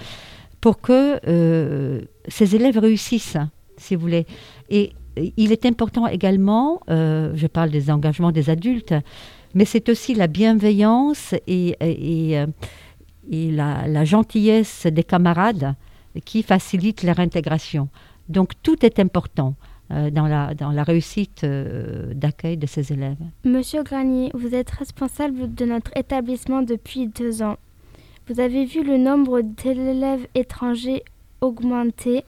pour 0.60 0.82
que 0.82 2.01
ces 2.28 2.56
élèves 2.56 2.78
réussissent, 2.78 3.38
si 3.78 3.95
vous 3.95 4.01
voulez. 4.01 4.25
Et 4.69 4.91
il 5.38 5.54
est 5.54 5.65
important 5.65 6.08
également, 6.08 6.82
je 6.89 7.47
parle 7.47 7.69
des 7.69 7.89
engagements 7.89 8.34
des 8.34 8.49
adultes, 8.49 8.93
mais 9.56 9.65
c'est 9.65 9.89
aussi 9.89 10.13
la 10.13 10.28
bienveillance 10.28 11.34
et, 11.47 11.75
euh, 11.82 12.45
la, 13.32 14.06
gentillesse 14.06 14.86
des 14.86 15.04
camarades 15.04 15.73
qui 16.25 16.43
facilitent 16.43 17.04
leur 17.04 17.19
intégration. 17.19 17.88
Donc 18.29 18.53
tout 18.63 18.85
est 18.85 18.99
important. 18.99 19.55
Euh, 19.91 20.09
dans, 20.09 20.25
la, 20.25 20.55
dans 20.55 20.71
la 20.71 20.83
réussite 20.83 21.43
euh, 21.43 22.11
d'accueil 22.15 22.57
de 22.57 22.65
ces 22.65 22.91
élèves. 22.91 23.19
Monsieur 23.43 23.83
Granier, 23.83 24.31
vous 24.33 24.55
êtes 24.55 24.71
responsable 24.71 25.53
de 25.53 25.63
notre 25.63 25.95
établissement 25.95 26.63
depuis 26.63 27.05
deux 27.05 27.43
ans. 27.43 27.57
Vous 28.27 28.39
avez 28.39 28.65
vu 28.65 28.83
le 28.83 28.97
nombre 28.97 29.41
d'élèves 29.41 30.25
étrangers 30.33 31.03
augmenter. 31.39 32.23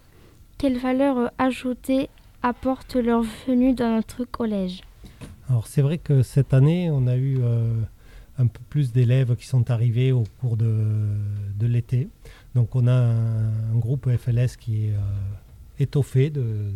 Quelle 0.59 0.77
valeur 0.77 1.31
ajoutée 1.39 2.09
apporte 2.43 2.95
leur 2.95 3.23
venue 3.47 3.73
dans 3.73 3.95
notre 3.95 4.23
collège? 4.23 4.81
Alors 5.49 5.65
c'est 5.65 5.81
vrai 5.81 5.97
que 5.97 6.21
cette 6.21 6.53
année, 6.53 6.91
on 6.91 7.07
a 7.07 7.15
eu 7.15 7.37
euh, 7.41 7.81
un 8.37 8.47
peu 8.47 8.59
plus 8.69 8.91
d'élèves 8.91 9.35
qui 9.35 9.47
sont 9.47 9.71
arrivés 9.71 10.11
au 10.11 10.25
cours 10.41 10.57
de, 10.57 10.75
l'été. 11.61 12.07
Donc 12.53 12.75
on 12.75 12.85
a 12.87 12.93
un, 12.93 13.77
groupe 13.77 14.09
FLS 14.15 14.57
qui 14.59 14.85
est 14.85 14.91
euh, 14.91 14.99
étoffé 15.79 16.29
de, 16.29 16.71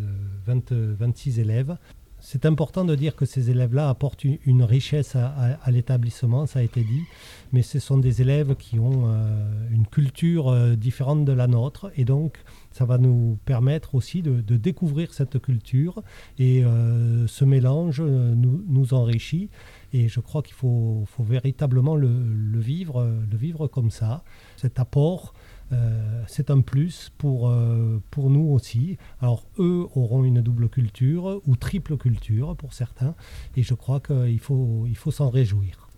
26 0.46 1.40
élèves. 1.40 1.78
c'est 2.20 2.46
important 2.46 2.86
de 2.86 2.94
dire 2.96 3.16
que 3.16 3.26
ces 3.26 3.50
élèves-là 3.50 3.90
apportent 3.90 4.24
une, 4.24 4.64
richesse 4.64 5.16
à, 5.16 5.72
l'établissement, 5.72 6.46
ça 6.46 6.60
a 6.60 6.62
été 6.62 6.82
dit, 6.82 7.04
mais 7.52 7.62
ce 7.62 7.80
sont 7.80 7.98
des 7.98 8.22
élèves 8.22 8.56
qui 8.56 8.80
ont 8.80 9.06
euh, 9.06 9.70
une 9.72 9.88
culture 9.88 10.50
euh, 10.50 10.76
différente 10.76 11.26
de 11.26 11.32
la 11.32 11.48
nôtre, 11.48 11.92
et 11.96 12.06
donc 12.06 12.38
ça 12.72 12.86
va 12.86 12.98
nous 12.98 13.40
permettre 13.46 13.96
aussi 13.96 14.22
de, 14.22 14.42
découvrir 14.58 15.14
cette 15.14 15.40
culture, 15.40 16.04
et 16.38 16.64
euh, 16.64 17.26
ce 17.28 17.44
mélange 17.46 18.02
nous, 18.02 18.94
enrichit, 18.94 19.50
et 19.94 20.08
je 20.08 20.20
crois 20.20 20.42
qu'il 20.44 20.54
faut, 20.56 21.06
véritablement 21.20 21.96
le, 21.96 22.10
le, 22.10 22.60
vivre, 22.60 23.04
le 23.30 23.38
vivre 23.38 23.68
comme 23.68 23.90
ça, 23.90 24.24
cet 24.58 24.80
apport 24.80 25.34
euh, 25.74 26.24
c'est 26.28 26.52
un 26.52 26.62
plus 26.62 27.12
pour, 27.18 27.50
euh, 27.50 28.02
pour 28.12 28.30
nous 28.30 28.52
aussi. 28.52 28.98
Alors 29.22 29.46
eux 29.58 29.88
auront 29.96 30.24
une 30.24 30.42
double 30.42 30.70
culture 30.70 31.42
ou 31.48 31.56
triple 31.56 31.98
culture 31.98 32.56
pour 32.58 32.74
certains 32.74 33.16
et 33.56 33.64
je 33.64 33.74
crois 33.74 34.00
qu'il 34.00 34.40
faut, 34.40 34.86
il 34.88 34.98
faut 34.98 35.12
s'en 35.12 35.30
réjouir. 35.30 35.90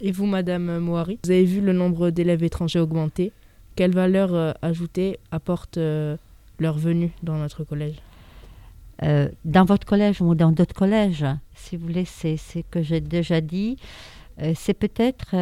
Et 0.00 0.12
vous, 0.12 0.26
Madame 0.26 0.78
Moari, 0.78 1.18
vous 1.24 1.30
avez 1.30 1.44
vu 1.44 1.60
le 1.60 1.72
nombre 1.72 2.10
d'élèves 2.10 2.42
étrangers 2.42 2.80
augmenter. 2.80 3.32
Quelle 3.76 3.92
valeur 3.92 4.34
euh, 4.34 4.52
ajoutée 4.60 5.18
apporte 5.30 5.78
leur 6.58 6.78
venue 6.78 7.12
dans 7.22 7.38
notre 7.38 7.64
collège? 7.64 7.96
Dans 9.44 9.64
votre 9.64 9.84
collège 9.84 10.20
ou 10.20 10.36
dans 10.36 10.52
d'autres 10.52 10.76
collèges, 10.76 11.26
si 11.54 11.76
vous 11.76 11.88
voulez, 11.88 12.04
c'est 12.04 12.36
ce 12.36 12.60
que 12.60 12.82
j'ai 12.82 13.00
déjà 13.00 13.40
dit. 13.40 13.76
c'est 14.54 14.74
peut-être 14.74 15.34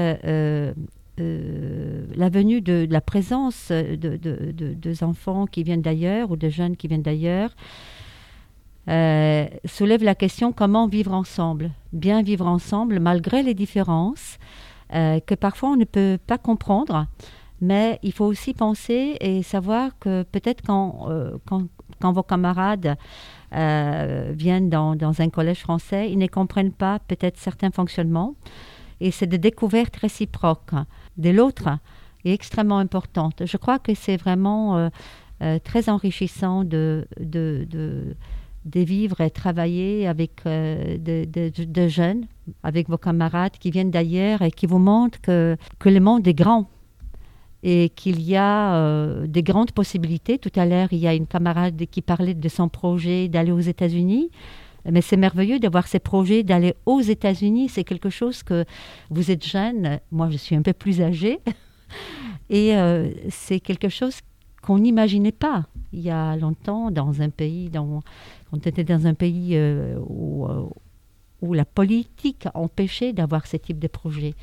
euh, 1.18 2.06
la 2.14 2.28
venue 2.28 2.60
de, 2.60 2.86
la 2.88 3.00
présence 3.00 3.70
de, 3.70 4.16
de, 4.16 5.04
enfants 5.04 5.46
qui 5.46 5.62
viennent 5.62 5.82
d'ailleurs 5.82 6.30
ou 6.30 6.36
de 6.36 6.48
jeunes 6.48 6.76
qui 6.76 6.88
viennent 6.88 7.02
d'ailleurs 7.02 7.50
euh, 8.88 9.46
soulève 9.64 10.02
la 10.02 10.14
question 10.14 10.52
comment 10.52 10.86
vivre 10.86 11.12
ensemble, 11.12 11.72
bien 11.92 12.22
vivre 12.22 12.46
ensemble 12.46 13.00
malgré 13.00 13.42
les 13.42 13.54
différences 13.54 14.38
euh, 14.94 15.20
que 15.20 15.34
parfois 15.34 15.70
on 15.70 15.76
ne 15.76 15.84
peut 15.84 16.18
pas 16.26 16.38
comprendre. 16.38 17.06
Mais 17.60 17.98
il 18.02 18.12
faut 18.12 18.24
aussi 18.24 18.54
penser 18.54 19.16
et 19.20 19.42
savoir 19.42 19.90
que 19.98 20.22
peut-être 20.22 20.62
quand, 20.64 21.08
quand, 21.46 22.12
vos 22.12 22.22
camarades 22.22 22.96
viennent 23.52 24.70
dans, 24.70 25.20
un 25.20 25.28
collège 25.28 25.60
français, 25.60 26.10
ils 26.10 26.16
ne 26.16 26.26
comprennent 26.26 26.72
pas 26.72 27.00
peut-être 27.00 27.36
certains 27.36 27.70
fonctionnements. 27.70 28.34
Et 29.00 29.10
c'est 29.10 29.26
des 29.26 29.36
découvertes 29.36 29.96
réciproques 29.96 30.72
de 31.20 31.30
l'autre 31.30 31.68
est 32.24 32.32
extrêmement 32.32 32.78
importante. 32.78 33.42
Je 33.44 33.56
crois 33.56 33.78
que 33.78 33.94
c'est 33.94 34.16
vraiment 34.16 34.76
euh, 34.76 34.88
euh, 35.42 35.58
très 35.62 35.88
enrichissant 35.88 36.64
de, 36.64 37.06
de, 37.18 37.66
de, 37.70 38.80
vivre 38.80 39.20
et 39.20 39.30
travailler 39.30 40.06
avec 40.06 40.42
euh, 40.46 40.98
de, 40.98 41.88
jeunes, 41.88 42.26
avec 42.62 42.88
vos 42.88 42.98
camarades 42.98 43.56
qui 43.58 43.70
viennent 43.70 43.90
d'ailleurs 43.90 44.42
et 44.42 44.50
qui 44.50 44.66
vous 44.66 44.78
montrent 44.78 45.20
que, 45.20 45.56
que 45.78 45.88
le 45.88 46.00
monde 46.00 46.26
est 46.26 46.34
grand 46.34 46.68
et 47.62 47.90
qu'il 47.90 48.22
y 48.22 48.36
a 48.36 49.26
des 49.26 49.42
grandes 49.42 49.72
possibilités. 49.72 50.38
Tout 50.38 50.52
à 50.56 50.64
l'heure, 50.64 50.88
il 50.92 50.98
y 50.98 51.06
a 51.06 51.12
une 51.12 51.26
camarade 51.26 51.76
qui 51.90 52.00
parlait 52.00 52.32
de 52.32 52.48
son 52.48 52.70
projet 52.70 53.28
d'aller 53.28 53.52
aux 53.52 53.60
États-Unis. 53.60 54.30
Mais 54.90 55.00
c'est 55.00 55.16
merveilleux 55.16 55.58
d'avoir 55.58 55.86
ces 55.86 55.98
projets, 55.98 56.42
d'aller 56.42 56.74
aux 56.86 57.00
États-Unis. 57.00 57.68
C'est 57.68 57.84
quelque 57.84 58.10
chose 58.10 58.42
que 58.42 58.64
vous 59.10 59.30
êtes 59.30 59.44
jeune, 59.44 60.00
moi 60.10 60.30
je 60.30 60.36
suis 60.36 60.56
un 60.56 60.62
peu 60.62 60.72
plus 60.72 61.00
âgée, 61.00 61.40
et 62.50 62.76
euh, 62.76 63.10
c'est 63.28 63.60
quelque 63.60 63.88
chose 63.88 64.20
qu'on 64.62 64.78
n'imaginait 64.78 65.32
pas 65.32 65.66
il 65.92 66.00
y 66.00 66.10
a 66.10 66.36
longtemps 66.36 66.90
dans 66.92 67.20
un 67.20 67.30
pays, 67.30 67.68
dans, 67.68 68.00
on 68.52 68.58
était 68.58 68.84
dans 68.84 69.06
un 69.06 69.14
pays 69.14 69.56
euh, 69.56 69.98
où, 70.06 70.46
euh, 70.46 70.68
où, 71.42 71.52
la 71.52 71.64
politique 71.64 72.46
empêchait 72.54 73.12
d'avoir 73.12 73.46
ce 73.48 73.56
type 73.56 73.80
de 73.80 73.88
projet. 73.88 74.34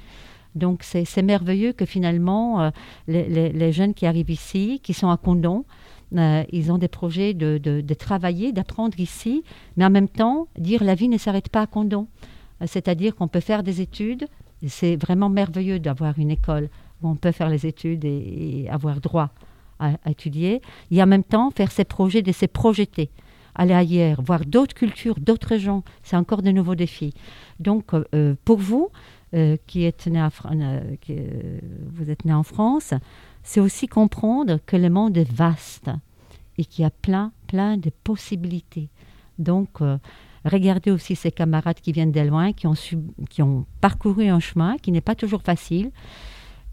Donc 0.56 0.82
c'est 0.84 1.22
merveilleux 1.22 1.72
que 1.72 1.86
finalement 1.86 2.72
les, 3.08 3.30
les, 3.52 3.72
jeunes 3.72 3.94
qui 3.94 4.08
arrivent 4.08 4.32
ici, 4.32 4.80
qui 4.82 4.94
sont 4.94 5.10
à 5.10 5.16
Condon, 5.16 5.66
euh, 6.16 6.44
ils 6.52 6.72
ont 6.72 6.78
des 6.78 6.88
projets 6.88 7.34
de, 7.34 7.58
de, 7.58 7.94
travailler, 7.94 8.52
d'apprendre 8.52 9.00
ici, 9.00 9.44
mais 9.76 9.86
en 9.86 9.90
même 9.90 10.08
temps, 10.08 10.48
dire 10.58 10.84
la 10.84 10.96
vie 10.96 11.10
ne 11.10 11.18
s'arrête 11.18 11.50
pas 11.50 11.62
à 11.62 11.68
Condon. 11.68 12.08
Euh, 12.62 12.66
c'est-à-dire 12.68 13.16
qu'on 13.16 13.28
peut 13.28 13.42
faire 13.42 13.64
des 13.64 13.82
études. 13.82 14.28
C'est 14.66 14.96
vraiment 14.96 15.30
merveilleux 15.30 15.80
d'avoir 15.80 16.18
une 16.18 16.32
école 16.32 16.70
où 17.02 17.10
on 17.10 17.16
peut 17.16 17.32
faire 17.32 17.50
les 17.50 17.66
études 17.66 18.06
et, 18.06 18.68
avoir 18.72 19.02
droit 19.02 19.30
à, 19.80 19.92
étudier. 20.10 20.62
Et 20.92 21.04
en 21.04 21.08
même 21.08 21.24
temps, 21.24 21.52
faire 21.52 21.72
ses 21.72 21.84
projets, 21.84 22.22
de 22.22 22.32
se 22.32 22.46
projeter, 22.46 23.10
aller 23.54 23.74
ailleurs, 23.74 24.22
voir 24.22 24.46
d'autres 24.46 24.74
cultures, 24.74 25.16
d'autres 25.20 25.58
gens. 25.58 25.84
C'est 26.04 26.16
encore 26.16 26.42
de 26.42 26.52
nouveaux 26.52 26.76
défis. 26.76 27.14
Donc, 27.60 27.94
euh, 27.94 28.36
pour 28.46 28.58
vous, 28.58 28.90
qui 29.68 29.84
êtes 29.84 30.08
né 30.08 30.26
vous 30.40 32.10
êtes 32.10 32.24
né 32.24 32.34
en 32.34 32.44
France, 32.44 32.94
c'est 33.48 33.62
aussi 33.62 33.88
comprendre 33.88 34.60
que 34.66 34.76
le 34.76 34.90
monde 34.90 35.18
est 35.18 35.32
vaste 35.32 35.90
et 36.58 36.66
qu'il 36.66 36.84
y 36.84 36.86
a 36.86 36.90
plein, 36.90 37.32
plein 37.48 37.78
de 37.78 37.90
possibilités. 38.04 38.90
Donc, 39.40 39.82
euh, 39.82 39.98
regardez 40.44 40.92
aussi 40.92 41.16
ces 41.16 41.32
camarades 41.32 41.80
qui 41.80 41.94
viennent 41.94 42.12
de 42.12 42.20
loin, 42.20 42.52
qui 42.52 42.68
ont, 42.68 42.74
qui 43.30 43.42
ont 43.42 43.66
parcouru 43.80 44.28
un 44.28 44.42
chemin 44.42 44.76
qui 44.78 44.92
n'est 44.92 45.00
pas 45.00 45.16
toujours 45.16 45.44
facile 45.44 45.92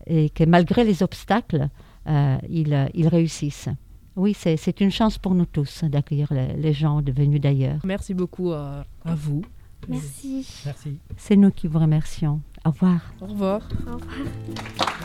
et 0.08 0.30
que 0.30 0.42
malgré 0.42 0.82
les 0.82 1.04
obstacles, 1.04 1.68
euh, 2.08 2.38
ils, 2.48 2.90
ils, 2.92 3.06
réussissent. 3.06 3.68
Oui, 4.16 4.34
c'est 4.36 4.80
une 4.80 4.90
chance 4.90 5.16
pour 5.16 5.36
nous 5.36 5.46
tous 5.46 5.84
d'accueillir 5.84 6.32
les, 6.32 6.72
gens 6.72 7.02
devenus 7.02 7.40
d'ailleurs. 7.40 7.82
Merci 7.84 8.14
beaucoup 8.14 8.50
à, 8.50 8.84
à 9.04 9.14
vous. 9.14 9.42
Merci. 9.88 10.44
Merci. 10.64 10.98
C'est 11.16 11.36
nous 11.36 11.52
qui 11.52 11.68
vous 11.68 11.78
remercions. 11.78 12.40
Au 12.64 12.70
revoir. 12.70 13.12
Au 13.20 13.26
revoir. 13.26 13.68
Au 13.86 13.92
revoir. 13.92 15.04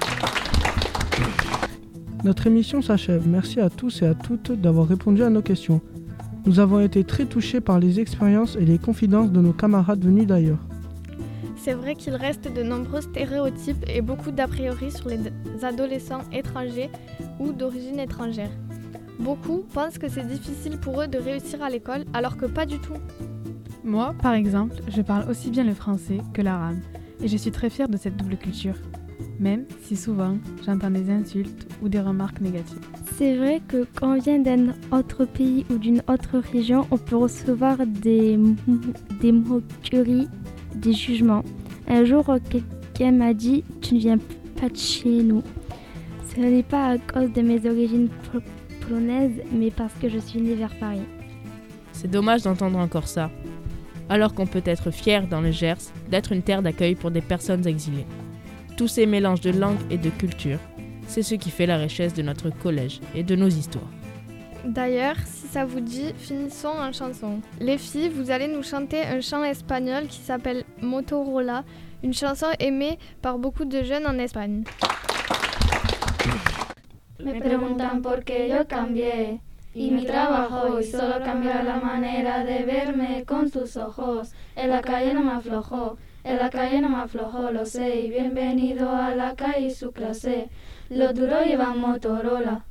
Notre 2.25 2.47
émission 2.47 2.81
s'achève. 2.81 3.25
Merci 3.27 3.61
à 3.61 3.69
tous 3.69 4.01
et 4.01 4.05
à 4.05 4.13
toutes 4.13 4.51
d'avoir 4.51 4.87
répondu 4.87 5.23
à 5.23 5.29
nos 5.29 5.41
questions. 5.41 5.79
Nous 6.45 6.59
avons 6.59 6.81
été 6.81 7.05
très 7.05 7.25
touchés 7.25 7.61
par 7.61 7.79
les 7.79 8.01
expériences 8.01 8.57
et 8.57 8.65
les 8.65 8.77
confidences 8.77 9.31
de 9.31 9.39
nos 9.39 9.53
camarades 9.53 10.03
venus 10.03 10.27
d'ailleurs. 10.27 10.59
C'est 11.55 11.73
vrai 11.73 11.95
qu'il 11.95 12.15
reste 12.15 12.53
de 12.53 12.61
nombreux 12.61 13.01
stéréotypes 13.01 13.85
et 13.87 14.01
beaucoup 14.01 14.31
d'a 14.31 14.47
priori 14.47 14.91
sur 14.91 15.07
les 15.07 15.19
adolescents 15.63 16.23
étrangers 16.33 16.89
ou 17.39 17.53
d'origine 17.53 17.99
étrangère. 17.99 18.51
Beaucoup 19.17 19.63
pensent 19.73 19.97
que 19.97 20.09
c'est 20.09 20.27
difficile 20.27 20.77
pour 20.77 21.01
eux 21.01 21.07
de 21.07 21.17
réussir 21.17 21.63
à 21.63 21.69
l'école 21.69 22.03
alors 22.13 22.35
que 22.35 22.45
pas 22.45 22.65
du 22.65 22.79
tout. 22.79 22.97
Moi, 23.85 24.13
par 24.21 24.33
exemple, 24.33 24.75
je 24.89 25.01
parle 25.01 25.29
aussi 25.29 25.51
bien 25.51 25.63
le 25.63 25.73
français 25.73 26.17
que 26.33 26.41
l'arabe 26.41 26.79
et 27.23 27.29
je 27.29 27.37
suis 27.37 27.51
très 27.51 27.69
fière 27.69 27.87
de 27.87 27.97
cette 27.97 28.17
double 28.17 28.35
culture 28.35 28.75
même 29.39 29.65
si 29.83 29.95
souvent 29.95 30.37
j'entends 30.65 30.91
des 30.91 31.09
insultes 31.09 31.67
ou 31.81 31.89
des 31.89 31.99
remarques 31.99 32.41
négatives. 32.41 32.79
C'est 33.17 33.35
vrai 33.35 33.61
que 33.67 33.85
quand 33.95 34.15
on 34.15 34.19
vient 34.19 34.39
d'un 34.39 34.73
autre 34.91 35.25
pays 35.25 35.65
ou 35.69 35.77
d'une 35.77 36.01
autre 36.07 36.39
région, 36.39 36.87
on 36.91 36.97
peut 36.97 37.17
recevoir 37.17 37.77
des, 37.85 38.39
des 39.21 39.31
moqueries, 39.31 40.27
des 40.75 40.93
jugements. 40.93 41.43
Un 41.87 42.05
jour, 42.05 42.25
quelqu'un 42.49 43.11
m'a 43.11 43.33
dit 43.33 43.63
Tu 43.81 43.95
ne 43.95 43.99
viens 43.99 44.17
pas 44.59 44.69
de 44.69 44.77
chez 44.77 45.23
nous. 45.23 45.43
Ce 46.33 46.39
n'est 46.39 46.63
pas 46.63 46.91
à 46.91 46.97
cause 46.97 47.31
de 47.33 47.41
mes 47.41 47.69
origines 47.69 48.09
polonaises, 48.81 49.41
mais 49.51 49.71
parce 49.71 49.93
que 49.95 50.09
je 50.09 50.19
suis 50.19 50.41
née 50.41 50.55
vers 50.55 50.73
Paris. 50.79 51.01
C'est 51.91 52.09
dommage 52.09 52.43
d'entendre 52.43 52.77
encore 52.77 53.07
ça, 53.07 53.29
alors 54.07 54.33
qu'on 54.33 54.47
peut 54.47 54.61
être 54.63 54.91
fier 54.91 55.27
dans 55.27 55.41
le 55.41 55.51
Gers 55.51 55.91
d'être 56.09 56.31
une 56.31 56.43
terre 56.43 56.61
d'accueil 56.61 56.95
pour 56.95 57.11
des 57.11 57.21
personnes 57.21 57.67
exilées. 57.67 58.05
Tous 58.79 58.87
ces 58.87 59.05
mélanges 59.05 59.41
de 59.41 59.51
langues 59.51 59.81
et 59.91 59.97
de 59.97 60.09
cultures, 60.09 60.57
c'est 61.05 61.21
ce 61.21 61.35
qui 61.35 61.49
fait 61.49 61.65
la 61.65 61.75
richesse 61.75 62.13
de 62.13 62.21
notre 62.21 62.49
collège 62.49 63.01
et 63.13 63.23
de 63.23 63.35
nos 63.35 63.49
histoires. 63.49 63.91
D'ailleurs, 64.63 65.17
si 65.25 65.47
ça 65.47 65.65
vous 65.65 65.81
dit, 65.81 66.13
finissons 66.17 66.69
en 66.69 66.93
chanson. 66.93 67.41
Les 67.59 67.77
filles, 67.77 68.07
vous 68.07 68.31
allez 68.31 68.47
nous 68.47 68.63
chanter 68.63 69.01
un 69.01 69.19
chant 69.19 69.43
espagnol 69.43 70.07
qui 70.07 70.21
s'appelle 70.21 70.63
Motorola, 70.81 71.65
une 72.03 72.13
chanson 72.13 72.45
aimée 72.57 72.97
par 73.21 73.37
beaucoup 73.37 73.65
de 73.65 73.83
jeunes 73.83 74.07
en 74.07 74.17
Espagne. 74.17 74.63
Me 77.19 77.37
preguntan 77.37 78.01
por 78.01 78.23
qué 78.23 78.47
yo 78.47 78.65
cambié 78.65 79.41
y 79.75 79.91
mi 79.91 80.05
trabajo 80.05 80.79
y 80.79 80.85
solo 80.85 81.19
cambiar 81.25 81.65
la 81.65 81.81
manera 81.81 82.45
de 82.45 82.63
verme 82.63 83.25
con 83.27 83.49
sus 83.49 83.75
ojos. 83.75 84.31
En 84.55 84.69
la 84.69 84.81
calle 84.81 85.13
no 85.13 85.21
me 85.21 85.33
aflojó. 85.33 85.97
En 86.23 86.37
la 86.37 86.49
calle 86.49 86.81
no 86.81 86.89
me 86.89 86.97
aflojo, 86.97 87.49
lo 87.51 87.65
sé, 87.65 88.01
y 88.01 88.09
bienvenido 88.09 88.89
a 88.91 89.15
la 89.15 89.35
calle 89.35 89.71
su 89.71 89.91
clase. 89.93 90.49
Los 90.89 91.15
duros 91.15 91.45
llevan 91.45 91.79
Motorola, 91.79 92.65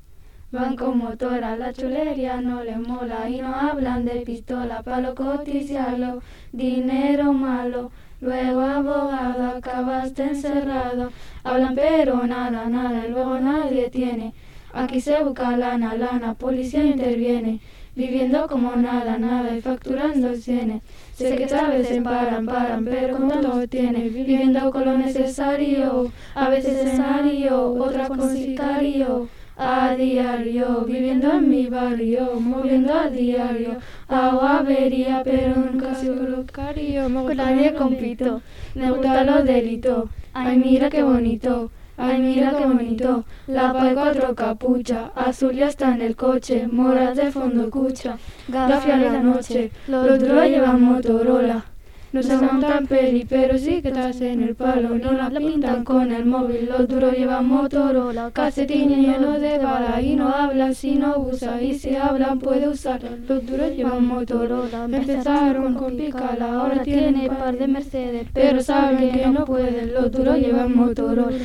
van 0.53 0.77
con 0.77 0.99
motora, 0.99 1.57
la 1.57 1.73
chulería 1.73 2.43
no 2.43 2.63
le 2.63 2.77
mola 2.77 3.29
y 3.29 3.41
no 3.41 3.55
hablan 3.55 4.05
de 4.05 4.21
pistola, 4.21 4.83
para 4.83 5.01
lo 5.01 5.15
cotizarlo, 5.15 6.23
dinero 6.53 7.33
malo. 7.33 7.91
Luego 8.21 8.61
abogado, 8.61 9.57
acabaste 9.57 10.25
encerrado, 10.25 11.11
hablan 11.43 11.75
pero 11.75 12.27
nada, 12.27 12.67
nada, 12.69 13.07
luego 13.09 13.39
nadie 13.39 13.89
tiene. 13.89 14.35
Aquí 14.75 15.01
se 15.01 15.23
busca 15.25 15.57
lana, 15.57 15.95
lana, 15.95 16.35
policía 16.35 16.85
interviene. 16.85 17.61
viviendo 17.99 18.47
como 18.47 18.77
nada, 18.77 19.19
nada 19.19 19.57
y 19.57 19.61
facturando 19.61 20.35
cienes. 20.37 20.83
Sé 21.19 21.35
que 21.35 21.47
tal 21.47 21.73
vez 21.73 21.89
se 21.89 22.01
paran, 22.01 22.47
paran, 22.47 22.85
pero 22.85 23.17
con 23.17 23.29
tanto 23.29 23.67
tiene, 23.67 24.09
viviendo 24.09 24.71
con 24.71 24.85
lo 24.85 24.97
necesario, 24.97 26.13
a 26.37 26.49
veces 26.49 26.85
necesario, 26.85 27.73
otras 27.73 28.09
con 28.09 28.31
sicario. 28.31 29.29
A 29.61 29.97
diario, 29.97 30.85
viviendo 30.87 31.33
en 31.33 31.51
mi 31.51 31.67
barrio, 31.67 32.39
moviendo 32.39 32.95
a 32.95 33.09
diario, 33.11 33.79
agua 34.07 34.61
avería, 34.61 35.23
pero 35.25 35.57
nunca 35.57 35.97
soy 35.97 36.15
locario, 36.29 37.13
con 37.13 37.37
nadie 37.37 37.75
compito, 37.75 38.41
me 38.77 38.93
gusta 38.93 39.25
los 39.25 39.45
delitos, 39.45 40.09
ay 40.33 40.59
mira 40.59 40.89
qué 40.89 41.03
bonito, 41.03 41.73
Ay, 42.01 42.21
mira 42.21 42.53
qué 42.57 42.65
bonito, 42.65 43.25
la 43.49 43.73
paz 43.73 43.93
cuatro 43.95 44.35
capucha, 44.37 45.11
azul 45.17 45.53
ya 45.53 45.67
está 45.67 45.95
en 45.95 46.03
el 46.03 46.15
coche, 46.15 46.69
moras 46.69 47.17
de 47.17 47.33
fondo 47.33 47.69
cucha, 47.71 48.19
gafia 48.47 48.95
en 48.95 49.13
la 49.13 49.21
noche, 49.21 49.73
los 49.89 50.21
dos 50.21 50.45
llevan 50.45 50.81
Motorola. 50.81 51.65
No 52.11 52.23
se 52.23 52.39
montan 52.39 52.87
peli, 52.87 53.27
pero 53.29 53.59
sí 53.59 53.83
que 53.83 53.89
estás 53.89 54.21
en 54.23 54.43
el 54.43 54.55
palo. 54.55 54.97
No 54.97 55.13
la 55.13 55.29
pintan 55.31 55.85
con 55.85 56.11
el 56.11 56.25
móvil, 56.25 56.67
los 56.67 56.89
duros 56.89 57.13
llevan 57.13 57.47
Motorola. 57.47 58.31
Calcetín 58.33 58.89
lleno 58.89 59.39
de 59.39 59.59
bala 59.59 60.01
y 60.01 60.17
no 60.17 60.29
hablan 60.29 60.75
si 60.75 60.95
no 60.95 61.19
usa. 61.19 61.61
Y 61.61 61.79
si 61.79 61.97
hablan 61.97 62.39
puede 62.39 62.67
usar. 62.69 63.03
Los 63.29 63.45
duros 63.45 63.73
llevan 63.77 64.07
Motorola. 64.07 64.85
Empezaron 64.85 65.75
con 65.75 65.97
Picala, 65.97 66.55
ahora 66.55 66.83
tiene 66.83 67.29
par 67.29 67.59
de 67.59 67.69
Mercedes. 67.69 68.27
Pero 68.33 68.63
saben 68.63 69.13
que 69.13 69.27
no 69.27 69.45
pueden, 69.45 69.93
los 69.93 70.11
duros 70.11 70.39
llevan 70.39 70.75
Motorola. 70.75 71.37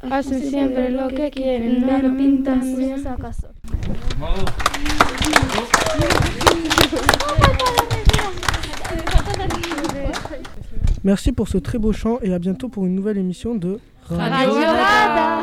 Hacen 0.00 0.42
siempre 0.42 0.90
lo 0.90 1.08
que 1.08 1.30
quieren, 1.30 1.84
no 1.86 1.98
lo 1.98 2.16
pintan 2.16 2.62
si 2.62 2.92
acaso. 3.06 3.48
Merci 11.04 11.32
pour 11.32 11.48
ce 11.48 11.58
très 11.58 11.78
beau 11.78 11.92
chant 11.92 12.18
et 12.22 12.32
à 12.32 12.38
bientôt 12.38 12.68
pour 12.68 12.86
une 12.86 12.94
nouvelle 12.94 13.18
émission 13.18 13.54
de 13.54 13.78
Radio 14.08 14.54
Rada. 14.54 15.42